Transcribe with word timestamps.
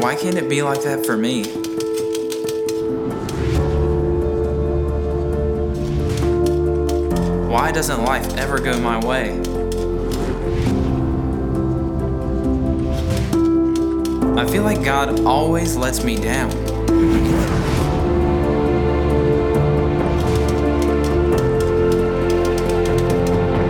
Why 0.00 0.16
can't 0.16 0.36
it 0.38 0.48
be 0.48 0.62
like 0.62 0.82
that 0.84 1.04
for 1.04 1.14
me? 1.14 1.44
Why 7.50 7.70
doesn't 7.70 8.02
life 8.04 8.34
ever 8.38 8.58
go 8.58 8.80
my 8.80 8.98
way? 9.04 9.38
I 14.40 14.46
feel 14.50 14.62
like 14.62 14.82
God 14.82 15.20
always 15.26 15.76
lets 15.76 16.02
me 16.02 16.16
down. 16.16 16.50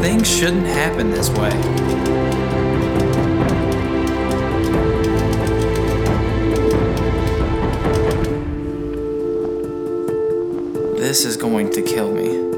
Things 0.01 0.31
shouldn't 0.33 0.67
happen 0.67 1.11
this 1.11 1.29
way. 1.31 2.00
This 11.11 11.25
is 11.25 11.37
going 11.37 11.71
to 11.71 11.83
kill 11.83 12.13
me. 12.15 12.50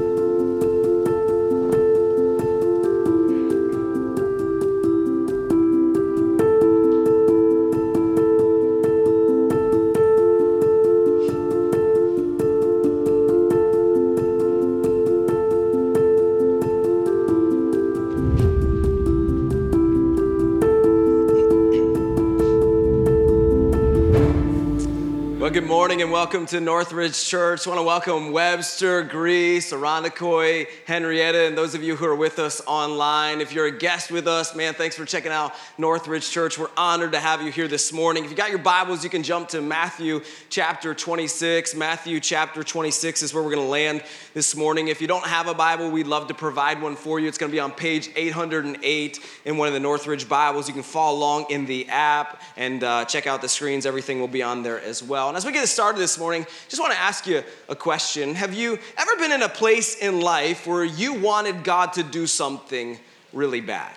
Good 25.53 25.67
morning 25.67 26.01
and 26.01 26.11
welcome 26.11 26.47
to 26.47 26.61
Northridge 26.61 27.29
Church. 27.29 27.67
I 27.67 27.71
want 27.71 27.79
to 27.79 27.83
welcome 27.83 28.33
Webster, 28.33 29.03
Greece, 29.03 29.71
Irondequoit, 29.71 30.67
Henrietta, 30.87 31.47
and 31.47 31.59
those 31.59 31.75
of 31.75 31.83
you 31.83 31.95
who 31.95 32.07
are 32.07 32.17
with 32.17 32.39
us 32.39 32.63
online. 32.67 33.43
If 33.43 33.53
you're 33.53 33.67
a 33.67 33.71
guest 33.71 34.11
with 34.11 34.27
us, 34.27 34.57
man, 34.57 34.73
thanks 34.73 34.97
for 34.97 35.05
checking 35.05 35.31
out 35.31 35.53
Northridge 35.77 36.31
Church. 36.31 36.59
We're 36.59 36.71
honored 36.75 37.13
to 37.13 37.21
have 37.21 37.43
you 37.43 37.53
here 37.53 37.69
this 37.69 37.93
morning. 37.93 38.25
If 38.25 38.31
you 38.31 38.37
got 38.37 38.49
your 38.49 38.61
Bibles, 38.61 39.05
you 39.05 39.11
can 39.11 39.23
jump 39.23 39.49
to 39.49 39.61
Matthew 39.61 40.23
chapter 40.49 40.95
26. 40.95 41.75
Matthew 41.75 42.19
chapter 42.19 42.63
26 42.63 43.23
is 43.23 43.35
where 43.35 43.43
we're 43.43 43.55
going 43.55 43.67
to 43.67 43.71
land 43.71 44.03
this 44.33 44.57
morning. 44.57 44.89
If 44.89 45.03
you 45.03 45.07
don't 45.07 45.27
have 45.27 45.49
a 45.49 45.55
Bible, 45.55 45.91
we'd 45.91 46.07
love 46.07 46.29
to 46.29 46.35
provide 46.35 46.81
one 46.81 46.97
for 46.97 47.21
you. 47.21 47.29
It's 47.29 47.37
going 47.37 47.53
to 47.53 47.55
be 47.55 47.61
on 47.61 47.73
page 47.73 48.09
808 48.17 49.21
in 49.45 49.59
one 49.59 49.69
of 49.69 49.75
the 49.75 49.81
Northridge 49.81 50.31
Bibles. 50.31 50.67
You 50.67 50.73
can 50.73 50.83
follow 50.83 51.19
along 51.19 51.51
in 51.51 51.67
the 51.67 51.91
app 51.91 52.41
and 52.57 52.83
uh, 52.83 53.05
check 53.05 53.27
out 53.27 53.43
the 53.43 53.51
screens. 53.51 53.85
Everything 53.85 54.19
will 54.19 54.29
be 54.29 54.43
on 54.43 54.63
there 54.63 54.81
as 54.81 55.03
well. 55.03 55.29
And 55.29 55.42
as 55.43 55.47
we 55.47 55.53
get 55.53 55.67
started 55.67 55.99
this 55.99 56.21
morning, 56.21 56.47
just 56.69 56.81
want 56.81 56.93
to 56.93 56.99
ask 57.01 57.27
you 57.27 57.43
a 57.69 57.75
question. 57.75 58.37
Have 58.37 58.55
you 58.55 58.79
ever 58.97 59.17
been 59.17 59.33
in 59.33 59.43
a 59.43 59.49
place 59.49 59.97
in 59.97 60.21
life 60.21 60.69
where 60.69 60.85
you 60.85 61.15
wanted 61.15 61.65
God 61.65 61.95
to 61.95 62.05
do 62.05 62.29
something 62.29 62.97
really 63.33 63.61
bad? 63.61 63.97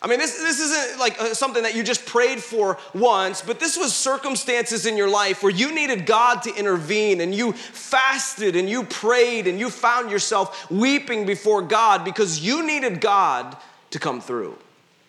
I 0.00 0.06
mean, 0.06 0.20
this, 0.20 0.38
this 0.38 0.60
isn't 0.60 1.00
like 1.00 1.20
uh, 1.20 1.34
something 1.34 1.64
that 1.64 1.74
you 1.74 1.82
just 1.82 2.06
prayed 2.06 2.38
for 2.38 2.78
once, 2.94 3.42
but 3.42 3.58
this 3.58 3.76
was 3.76 3.92
circumstances 3.92 4.86
in 4.86 4.96
your 4.96 5.10
life 5.10 5.42
where 5.42 5.50
you 5.50 5.74
needed 5.74 6.06
God 6.06 6.44
to 6.44 6.54
intervene 6.54 7.20
and 7.20 7.34
you 7.34 7.54
fasted 7.54 8.54
and 8.54 8.70
you 8.70 8.84
prayed 8.84 9.48
and 9.48 9.58
you 9.58 9.70
found 9.70 10.12
yourself 10.12 10.70
weeping 10.70 11.26
before 11.26 11.60
God 11.60 12.04
because 12.04 12.38
you 12.38 12.64
needed 12.64 13.00
God 13.00 13.56
to 13.90 13.98
come 13.98 14.20
through. 14.20 14.56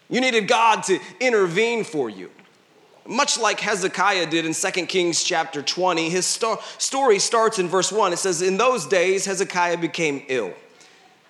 You 0.09 0.20
needed 0.20 0.48
God 0.48 0.82
to 0.86 0.99
intervene 1.20 1.83
for 1.83 2.10
you. 2.10 2.32
Much 3.09 3.39
like 3.39 3.59
Hezekiah 3.59 4.27
did 4.27 4.45
in 4.45 4.53
2 4.53 4.86
Kings 4.86 5.23
chapter 5.23 5.64
20, 5.64 6.11
his 6.11 6.27
sto- 6.27 6.59
story 6.77 7.17
starts 7.17 7.58
in 7.58 7.67
verse 7.67 7.92
1. 7.92 8.14
It 8.14 8.17
says, 8.17 8.43
In 8.43 8.58
those 8.58 8.86
days, 8.86 9.25
Hezekiah 9.25 9.77
became 9.77 10.21
ill 10.27 10.53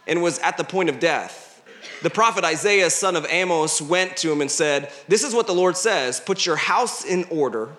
and 0.06 0.22
was 0.22 0.40
at 0.40 0.58
the 0.58 0.66
point 0.66 0.90
of 0.90 1.00
death. 1.00 1.64
The 2.04 2.10
prophet 2.10 2.44
Isaiah, 2.44 2.90
son 2.90 3.16
of 3.16 3.26
Amos, 3.30 3.82
went 3.82 4.18
to 4.18 4.30
him 4.30 4.42
and 4.42 4.52
said, 4.52 4.92
This 5.08 5.24
is 5.24 5.34
what 5.34 5.48
the 5.48 5.54
Lord 5.54 5.78
says 5.78 6.20
Put 6.20 6.46
your 6.46 6.58
house 6.58 7.06
in 7.06 7.24
order 7.32 7.70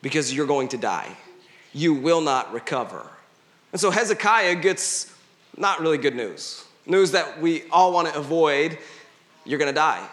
because 0.00 0.32
you're 0.32 0.46
going 0.46 0.68
to 0.68 0.78
die. 0.78 1.14
You 1.74 1.92
will 1.92 2.22
not 2.22 2.54
recover. 2.54 3.06
And 3.72 3.80
so 3.80 3.90
Hezekiah 3.90 4.54
gets 4.56 5.14
not 5.54 5.80
really 5.80 5.98
good 5.98 6.16
news. 6.16 6.64
News 6.86 7.10
that 7.10 7.42
we 7.42 7.64
all 7.70 7.92
want 7.92 8.08
to 8.08 8.18
avoid. 8.18 8.78
You're 9.44 9.58
going 9.58 9.68
to 9.70 9.74
die. 9.74 10.08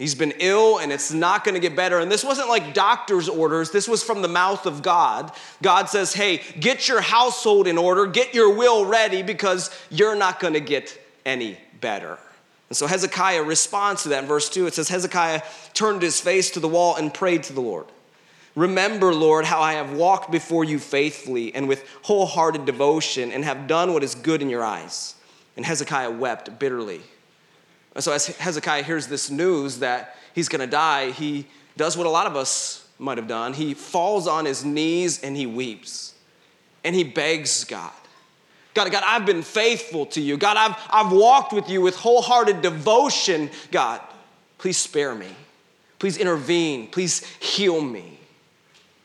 He's 0.00 0.14
been 0.14 0.32
ill 0.38 0.78
and 0.78 0.90
it's 0.90 1.12
not 1.12 1.44
going 1.44 1.56
to 1.56 1.60
get 1.60 1.76
better. 1.76 1.98
And 1.98 2.10
this 2.10 2.24
wasn't 2.24 2.48
like 2.48 2.72
doctor's 2.72 3.28
orders, 3.28 3.70
this 3.70 3.86
was 3.86 4.02
from 4.02 4.22
the 4.22 4.28
mouth 4.28 4.64
of 4.64 4.80
God. 4.80 5.30
God 5.60 5.90
says, 5.90 6.14
hey, 6.14 6.40
get 6.58 6.88
your 6.88 7.02
household 7.02 7.66
in 7.66 7.76
order, 7.76 8.06
get 8.06 8.32
your 8.32 8.56
will 8.56 8.86
ready 8.86 9.22
because 9.22 9.70
you're 9.90 10.16
not 10.16 10.40
going 10.40 10.54
to 10.54 10.60
get 10.60 10.98
any 11.26 11.58
better. 11.82 12.18
And 12.70 12.76
so 12.78 12.86
Hezekiah 12.86 13.42
responds 13.42 14.04
to 14.04 14.08
that 14.08 14.22
in 14.22 14.28
verse 14.28 14.48
2. 14.48 14.68
It 14.68 14.72
says, 14.72 14.88
Hezekiah 14.88 15.42
turned 15.74 16.00
his 16.00 16.18
face 16.18 16.50
to 16.52 16.60
the 16.60 16.68
wall 16.68 16.96
and 16.96 17.12
prayed 17.12 17.42
to 17.42 17.52
the 17.52 17.60
Lord. 17.60 17.84
Remember, 18.56 19.12
Lord, 19.12 19.44
how 19.44 19.60
I 19.60 19.74
have 19.74 19.92
walked 19.92 20.30
before 20.30 20.64
you 20.64 20.78
faithfully 20.78 21.54
and 21.54 21.68
with 21.68 21.86
wholehearted 22.04 22.64
devotion 22.64 23.32
and 23.32 23.44
have 23.44 23.66
done 23.66 23.92
what 23.92 24.02
is 24.02 24.14
good 24.14 24.40
in 24.40 24.48
your 24.48 24.64
eyes. 24.64 25.14
And 25.58 25.66
Hezekiah 25.66 26.10
wept 26.10 26.58
bitterly. 26.58 27.02
And 27.94 28.04
so, 28.04 28.12
as 28.12 28.26
Hezekiah 28.26 28.84
hears 28.84 29.06
this 29.08 29.30
news 29.30 29.78
that 29.78 30.16
he's 30.34 30.48
going 30.48 30.60
to 30.60 30.66
die, 30.66 31.10
he 31.10 31.46
does 31.76 31.96
what 31.96 32.06
a 32.06 32.10
lot 32.10 32.26
of 32.26 32.36
us 32.36 32.86
might 32.98 33.18
have 33.18 33.26
done. 33.26 33.52
He 33.52 33.74
falls 33.74 34.26
on 34.26 34.44
his 34.44 34.64
knees 34.64 35.22
and 35.22 35.36
he 35.36 35.46
weeps. 35.46 36.14
And 36.84 36.94
he 36.94 37.04
begs 37.04 37.64
God. 37.64 37.92
God, 38.72 38.90
God, 38.92 39.02
I've 39.04 39.26
been 39.26 39.42
faithful 39.42 40.06
to 40.06 40.20
you. 40.20 40.36
God, 40.36 40.56
I've, 40.56 40.76
I've 40.90 41.12
walked 41.12 41.52
with 41.52 41.68
you 41.68 41.80
with 41.80 41.96
wholehearted 41.96 42.62
devotion. 42.62 43.50
God, 43.72 44.00
please 44.58 44.76
spare 44.76 45.14
me. 45.14 45.28
Please 45.98 46.16
intervene. 46.16 46.86
Please 46.86 47.24
heal 47.40 47.80
me. 47.80 48.18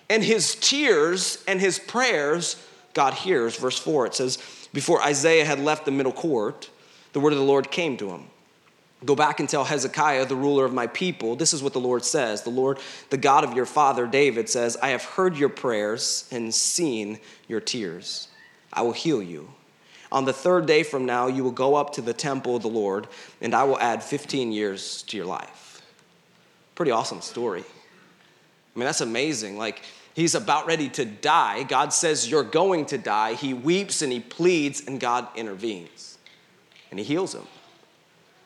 And 0.09 0.23
his 0.23 0.55
tears 0.55 1.43
and 1.47 1.59
his 1.59 1.79
prayers, 1.79 2.63
God 2.93 3.15
hears. 3.15 3.57
Verse 3.57 3.79
4, 3.79 4.05
it 4.05 4.15
says, 4.15 4.37
Before 4.71 5.01
Isaiah 5.01 5.45
had 5.45 5.59
left 5.59 5.85
the 5.85 5.91
middle 5.91 6.13
court, 6.13 6.69
the 7.13 7.19
word 7.19 7.33
of 7.33 7.39
the 7.39 7.45
Lord 7.45 7.71
came 7.71 7.97
to 7.97 8.09
him. 8.09 8.25
Go 9.03 9.15
back 9.15 9.39
and 9.39 9.49
tell 9.49 9.65
Hezekiah, 9.65 10.25
the 10.25 10.35
ruler 10.35 10.63
of 10.63 10.73
my 10.73 10.87
people, 10.87 11.35
this 11.35 11.53
is 11.53 11.61
what 11.61 11.73
the 11.73 11.79
Lord 11.79 12.05
says. 12.05 12.43
The 12.43 12.49
Lord, 12.49 12.79
the 13.09 13.17
God 13.17 13.43
of 13.43 13.53
your 13.53 13.65
father 13.65 14.07
David, 14.07 14.49
says, 14.49 14.77
I 14.81 14.89
have 14.89 15.03
heard 15.03 15.37
your 15.37 15.49
prayers 15.49 16.27
and 16.31 16.53
seen 16.53 17.19
your 17.47 17.59
tears. 17.59 18.29
I 18.71 18.83
will 18.83 18.93
heal 18.93 19.21
you. 19.21 19.49
On 20.11 20.23
the 20.23 20.33
third 20.33 20.65
day 20.65 20.83
from 20.83 21.05
now, 21.05 21.27
you 21.27 21.43
will 21.43 21.51
go 21.51 21.75
up 21.75 21.93
to 21.93 22.01
the 22.01 22.13
temple 22.13 22.55
of 22.55 22.61
the 22.61 22.69
Lord, 22.69 23.07
and 23.41 23.53
I 23.53 23.63
will 23.65 23.79
add 23.79 24.01
15 24.01 24.51
years 24.51 25.01
to 25.03 25.17
your 25.17 25.25
life. 25.25 25.81
Pretty 26.75 26.91
awesome 26.91 27.21
story. 27.21 27.61
I 27.61 28.79
mean, 28.79 28.85
that's 28.85 29.01
amazing. 29.01 29.57
Like, 29.57 29.81
he's 30.13 30.35
about 30.35 30.67
ready 30.67 30.89
to 30.89 31.05
die. 31.05 31.63
God 31.63 31.91
says, 31.91 32.29
You're 32.29 32.43
going 32.43 32.85
to 32.87 32.97
die. 32.97 33.33
He 33.33 33.53
weeps 33.53 34.01
and 34.01 34.11
he 34.11 34.19
pleads, 34.19 34.85
and 34.85 34.99
God 34.99 35.27
intervenes, 35.35 36.17
and 36.91 36.99
he 36.99 37.05
heals 37.05 37.33
him. 37.35 37.45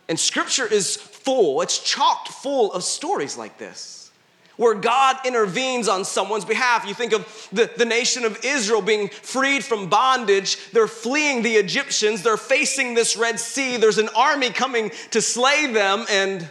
And 0.10 0.20
scripture 0.20 0.66
is 0.66 0.98
full, 0.98 1.62
it's 1.62 1.80
chocked 1.80 2.30
full 2.30 2.74
of 2.74 2.84
stories 2.84 3.38
like 3.38 3.60
this, 3.60 4.12
where 4.58 4.74
God 4.74 5.18
intervenes 5.24 5.88
on 5.88 6.04
someone's 6.04 6.46
behalf. 6.46 6.86
You 6.88 6.96
think 6.96 7.14
of 7.14 7.48
the, 7.54 7.70
the 7.78 7.86
nation 7.86 8.26
of 8.26 8.44
Israel 8.44 8.82
being 8.82 9.10
freed 9.10 9.64
from 9.64 9.88
bondage, 9.88 10.72
they're 10.72 10.88
fleeing 10.88 11.44
the 11.44 11.54
Egyptians, 11.56 12.24
they're 12.24 12.38
facing 12.38 12.96
this 12.96 13.16
Red 13.16 13.40
Sea, 13.40 13.78
there's 13.78 14.00
an 14.00 14.10
army 14.16 14.50
coming 14.50 14.92
to 15.12 15.22
slay 15.22 15.72
them, 15.72 16.06
and 16.10 16.50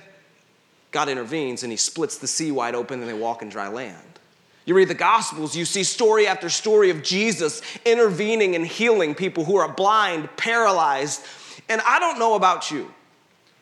God 0.91 1.09
intervenes 1.09 1.65
and 1.65 1.73
he 1.73 1.77
splits 1.77 2.19
the 2.19 2.27
sea 2.27 2.53
wide 2.53 2.75
open 2.75 3.01
and 3.01 3.09
they 3.09 3.13
walk 3.13 3.43
in 3.43 3.49
dry 3.49 3.69
land. 3.69 3.97
You 4.65 4.75
read 4.75 4.89
the 4.89 4.95
Gospels, 4.95 5.57
you 5.57 5.65
see 5.65 5.83
story 5.83 6.27
after 6.27 6.49
story 6.49 6.91
of 6.91 7.03
Jesus 7.03 7.63
intervening 7.85 8.55
and 8.55 8.67
healing 8.67 9.15
people 9.15 9.45
who 9.45 9.57
are 9.57 9.73
blind, 9.73 10.29
paralyzed. 10.37 11.25
And 11.69 11.81
I 11.83 11.99
don't 11.99 12.19
know 12.19 12.35
about 12.35 12.71
you, 12.71 12.93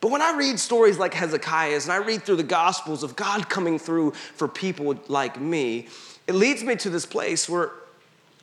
but 0.06 0.12
when 0.12 0.22
I 0.22 0.36
read 0.36 0.60
stories 0.60 0.98
like 0.98 1.14
Hezekiah's 1.14 1.86
and 1.86 1.92
I 1.92 1.96
read 1.96 2.22
through 2.22 2.36
the 2.36 2.44
Gospels 2.44 3.02
of 3.02 3.16
God 3.16 3.48
coming 3.48 3.76
through 3.76 4.12
for 4.12 4.46
people 4.46 4.96
like 5.08 5.40
me, 5.40 5.88
it 6.28 6.36
leads 6.36 6.62
me 6.62 6.76
to 6.76 6.90
this 6.90 7.04
place 7.04 7.48
where 7.48 7.72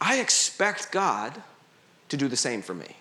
I 0.02 0.20
expect 0.20 0.92
God 0.92 1.42
to 2.10 2.18
do 2.18 2.28
the 2.28 2.36
same 2.36 2.62
for 2.64 2.74
me. 2.74 2.98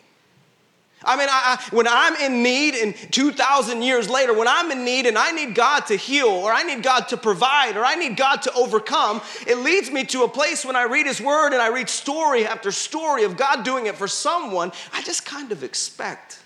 I 1.02 1.16
mean, 1.16 1.26
I, 1.28 1.58
I, 1.58 1.74
when 1.74 1.88
I'm 1.88 2.14
in 2.14 2.44
need, 2.44 2.76
and 2.76 2.94
2,000 3.10 3.82
years 3.82 4.08
later, 4.08 4.32
when 4.32 4.46
I'm 4.46 4.70
in 4.70 4.84
need 4.84 5.06
and 5.06 5.18
I 5.18 5.32
need 5.32 5.56
God 5.56 5.86
to 5.86 5.96
heal, 5.96 6.28
or 6.28 6.52
I 6.52 6.62
need 6.62 6.84
God 6.84 7.08
to 7.08 7.16
provide, 7.16 7.76
or 7.76 7.84
I 7.84 7.96
need 7.96 8.16
God 8.16 8.42
to 8.42 8.52
overcome, 8.52 9.22
it 9.44 9.58
leads 9.58 9.90
me 9.90 10.04
to 10.04 10.22
a 10.22 10.28
place 10.28 10.64
when 10.64 10.76
I 10.76 10.84
read 10.84 11.06
His 11.06 11.20
Word 11.20 11.52
and 11.52 11.60
I 11.60 11.66
read 11.66 11.88
story 11.88 12.46
after 12.46 12.70
story 12.70 13.24
of 13.24 13.36
God 13.36 13.64
doing 13.64 13.86
it 13.86 13.96
for 13.96 14.06
someone, 14.06 14.70
I 14.92 15.02
just 15.02 15.26
kind 15.26 15.50
of 15.50 15.64
expect 15.64 16.38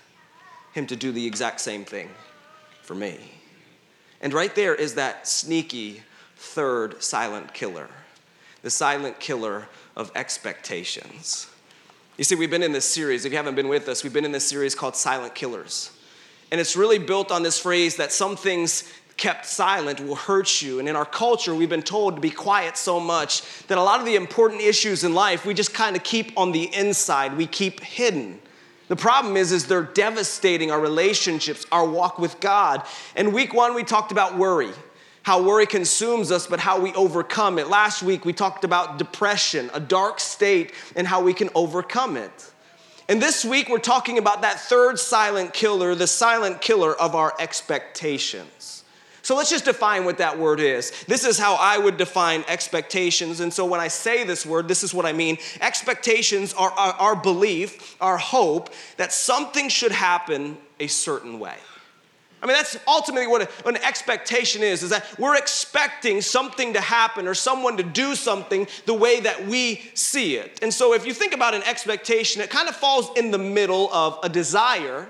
him 0.77 0.87
to 0.87 0.95
do 0.95 1.11
the 1.11 1.25
exact 1.25 1.59
same 1.59 1.83
thing 1.83 2.09
for 2.83 2.95
me. 2.95 3.17
And 4.21 4.33
right 4.33 4.53
there 4.53 4.75
is 4.75 4.93
that 4.95 5.27
sneaky 5.27 6.03
third 6.35 7.01
silent 7.01 7.53
killer. 7.53 7.89
the 8.61 8.69
silent 8.69 9.19
killer 9.19 9.67
of 9.95 10.11
expectations. 10.15 11.47
You 12.17 12.23
see, 12.23 12.35
we've 12.35 12.49
been 12.49 12.63
in 12.63 12.71
this 12.71 12.85
series. 12.85 13.23
If 13.25 13.31
you 13.31 13.37
haven't 13.37 13.55
been 13.55 13.67
with 13.67 13.87
us, 13.87 14.03
we've 14.03 14.13
been 14.13 14.25
in 14.25 14.31
this 14.31 14.47
series 14.47 14.75
called 14.75 14.95
Silent 14.95 15.35
Killers. 15.35 15.91
And 16.51 16.59
it's 16.59 16.75
really 16.75 16.97
built 16.99 17.31
on 17.31 17.43
this 17.43 17.59
phrase 17.59 17.97
that 17.97 18.11
some 18.11 18.35
things 18.35 18.91
kept 19.17 19.45
silent 19.45 19.99
will 19.99 20.15
hurt 20.15 20.61
you. 20.61 20.79
And 20.79 20.89
in 20.89 20.95
our 20.95 21.05
culture, 21.05 21.53
we've 21.53 21.69
been 21.69 21.81
told 21.81 22.15
to 22.15 22.21
be 22.21 22.29
quiet 22.29 22.77
so 22.77 22.99
much 22.99 23.41
that 23.67 23.77
a 23.77 23.81
lot 23.81 23.99
of 23.99 24.05
the 24.05 24.15
important 24.15 24.61
issues 24.61 25.03
in 25.03 25.13
life 25.13 25.45
we 25.45 25.53
just 25.53 25.73
kind 25.73 25.95
of 25.95 26.03
keep 26.03 26.37
on 26.37 26.51
the 26.51 26.73
inside, 26.75 27.37
we 27.37 27.47
keep 27.47 27.79
hidden. 27.79 28.39
The 28.87 28.95
problem 28.95 29.35
is, 29.35 29.51
is 29.51 29.67
they're 29.67 29.83
devastating 29.83 30.71
our 30.71 30.79
relationships, 30.79 31.65
our 31.71 31.85
walk 31.85 32.19
with 32.19 32.39
God. 32.39 32.83
And 33.15 33.33
week 33.33 33.53
one, 33.53 33.75
we 33.75 33.83
talked 33.83 34.11
about 34.11 34.37
worry, 34.37 34.71
how 35.23 35.43
worry 35.43 35.65
consumes 35.65 36.31
us, 36.31 36.47
but 36.47 36.59
how 36.59 36.79
we 36.79 36.93
overcome 36.93 37.59
it. 37.59 37.67
Last 37.67 38.01
week, 38.01 38.23
we 38.23 38.31
talked 38.31 38.63
about 38.63 38.97
depression, 38.97 39.69
a 39.73 39.79
dark 39.79 40.21
state, 40.21 40.71
and 40.95 41.05
how 41.05 41.21
we 41.21 41.33
can 41.33 41.49
overcome 41.53 42.15
it. 42.15 42.51
And 43.09 43.21
this 43.21 43.43
week, 43.43 43.69
we're 43.69 43.79
talking 43.79 44.17
about 44.17 44.41
that 44.41 44.59
third 44.59 44.99
silent 44.99 45.53
killer, 45.53 45.95
the 45.95 46.07
silent 46.07 46.61
killer 46.61 46.93
of 46.93 47.15
our 47.15 47.33
expectations. 47.39 48.83
So 49.27 49.35
let's 49.35 49.49
just 49.49 49.65
define 49.65 50.05
what 50.05 50.19
that 50.19 50.39
word 50.39 50.61
is. 50.61 51.03
This 51.05 51.25
is 51.25 51.37
how 51.37 51.55
I 51.55 51.77
would 51.77 51.97
define 51.97 52.45
expectations. 52.47 53.41
And 53.41 53.51
so 53.51 53.65
when 53.65 53.81
I 53.81 53.89
say 53.89 54.23
this 54.23 54.45
word, 54.45 54.69
this 54.69 54.83
is 54.83 54.93
what 54.93 55.05
I 55.05 55.11
mean. 55.11 55.37
Expectations 55.59 56.53
are 56.53 56.71
our, 56.71 57.13
belief, 57.13 57.97
our 57.99 58.17
hope 58.17 58.69
that 58.95 59.11
something 59.11 59.67
should 59.67 59.91
happen 59.91 60.57
a 60.79 60.87
certain 60.87 61.39
way. 61.39 61.55
I 62.41 62.45
mean, 62.45 62.55
that's 62.55 62.77
ultimately 62.87 63.27
what 63.27 63.51
an 63.65 63.75
expectation 63.83 64.63
is, 64.63 64.81
is 64.81 64.91
that 64.91 65.05
we're 65.19 65.35
expecting 65.35 66.21
something 66.21 66.71
to 66.71 66.79
happen 66.79 67.27
or 67.27 67.33
someone 67.33 67.75
to 67.75 67.83
do 67.83 68.15
something 68.15 68.65
the 68.85 68.93
way 68.93 69.19
that 69.19 69.45
we 69.45 69.91
see 69.93 70.37
it. 70.37 70.57
And 70.61 70.73
so 70.73 70.93
if 70.93 71.05
you 71.05 71.13
think 71.13 71.33
about 71.33 71.53
an 71.53 71.63
expectation, 71.63 72.41
it 72.41 72.49
kind 72.49 72.69
of 72.69 72.77
falls 72.77 73.09
in 73.17 73.31
the 73.31 73.37
middle 73.37 73.91
of 73.91 74.19
a 74.23 74.29
desire. 74.29 75.09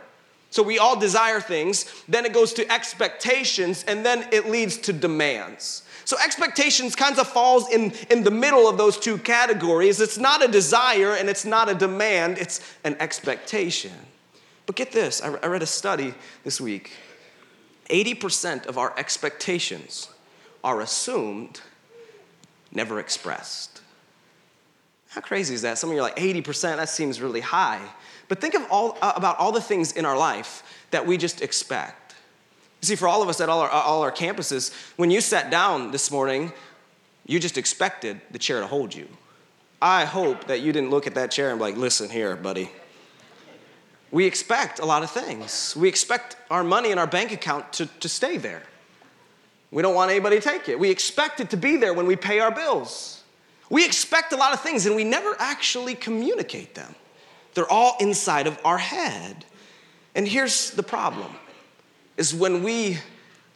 So 0.57 0.63
we 0.63 0.79
all 0.79 0.99
desire 0.99 1.39
things, 1.39 1.85
then 2.07 2.25
it 2.25 2.33
goes 2.33 2.51
to 2.53 2.71
expectations, 2.71 3.85
and 3.87 4.03
then 4.03 4.27
it 4.31 4.49
leads 4.49 4.75
to 4.77 4.91
demands. 4.91 5.83
So 6.03 6.17
expectations 6.17 6.95
kind 6.95 7.19
of 7.19 7.27
falls 7.27 7.69
in, 7.69 7.93
in 8.09 8.23
the 8.23 8.31
middle 8.31 8.67
of 8.67 8.75
those 8.75 8.97
two 8.97 9.19
categories. 9.19 10.01
It's 10.01 10.17
not 10.17 10.43
a 10.43 10.47
desire 10.47 11.13
and 11.13 11.29
it's 11.29 11.45
not 11.45 11.69
a 11.69 11.75
demand, 11.75 12.39
it's 12.39 12.59
an 12.83 12.97
expectation. 12.99 13.91
But 14.65 14.75
get 14.75 14.91
this, 14.91 15.21
I 15.21 15.27
read 15.27 15.61
a 15.61 15.67
study 15.67 16.15
this 16.43 16.59
week 16.59 16.91
80% 17.91 18.65
of 18.65 18.79
our 18.79 18.97
expectations 18.97 20.09
are 20.63 20.81
assumed, 20.81 21.61
never 22.71 22.99
expressed. 22.99 23.81
How 25.09 25.21
crazy 25.21 25.53
is 25.53 25.61
that? 25.61 25.77
Some 25.77 25.91
of 25.91 25.93
you 25.93 25.99
are 25.99 26.09
like, 26.09 26.15
80%, 26.15 26.77
that 26.77 26.89
seems 26.89 27.21
really 27.21 27.41
high. 27.41 27.81
But 28.27 28.41
think 28.41 28.53
of 28.55 28.65
all, 28.69 28.97
uh, 29.01 29.13
about 29.15 29.39
all 29.39 29.51
the 29.51 29.61
things 29.61 29.93
in 29.93 30.05
our 30.05 30.17
life 30.17 30.63
that 30.91 31.05
we 31.05 31.17
just 31.17 31.41
expect. 31.41 32.15
You 32.81 32.87
see, 32.87 32.95
for 32.95 33.07
all 33.07 33.21
of 33.23 33.29
us 33.29 33.41
at 33.41 33.49
all 33.49 33.61
our, 33.61 33.69
all 33.69 34.01
our 34.01 34.11
campuses, 34.11 34.73
when 34.97 35.09
you 35.09 35.21
sat 35.21 35.49
down 35.49 35.91
this 35.91 36.11
morning, 36.11 36.51
you 37.25 37.39
just 37.39 37.57
expected 37.57 38.21
the 38.31 38.39
chair 38.39 38.59
to 38.59 38.67
hold 38.67 38.93
you. 38.93 39.07
I 39.81 40.05
hope 40.05 40.47
that 40.47 40.61
you 40.61 40.71
didn't 40.71 40.89
look 40.89 41.07
at 41.07 41.15
that 41.15 41.31
chair 41.31 41.51
and 41.51 41.59
be 41.59 41.63
like, 41.63 41.77
listen 41.77 42.09
here, 42.09 42.35
buddy. 42.35 42.69
We 44.11 44.25
expect 44.25 44.79
a 44.79 44.85
lot 44.85 45.03
of 45.03 45.11
things. 45.11 45.75
We 45.75 45.89
expect 45.89 46.37
our 46.49 46.63
money 46.63 46.91
in 46.91 46.97
our 46.97 47.07
bank 47.07 47.31
account 47.31 47.73
to, 47.73 47.85
to 47.85 48.09
stay 48.09 48.37
there. 48.37 48.63
We 49.69 49.81
don't 49.81 49.95
want 49.95 50.11
anybody 50.11 50.37
to 50.37 50.41
take 50.41 50.69
it. 50.69 50.79
We 50.79 50.89
expect 50.89 51.39
it 51.39 51.49
to 51.49 51.57
be 51.57 51.75
there 51.75 51.93
when 51.93 52.07
we 52.07 52.15
pay 52.15 52.39
our 52.39 52.51
bills. 52.51 53.23
We 53.69 53.85
expect 53.85 54.31
a 54.31 54.37
lot 54.37 54.53
of 54.53 54.61
things 54.61 54.85
and 54.85 54.95
we 54.95 55.03
never 55.03 55.35
actually 55.39 55.93
communicate 55.93 56.73
them. 56.73 56.95
They're 57.57 57.71
all 57.71 57.97
inside 57.99 58.45
of 58.45 58.59
our 58.63 58.77
head. 58.77 59.43
And 60.13 60.27
here's 60.27 60.69
the 60.69 60.83
problem 60.83 61.33
is 62.15 62.35
when 62.35 62.61
we 62.61 62.99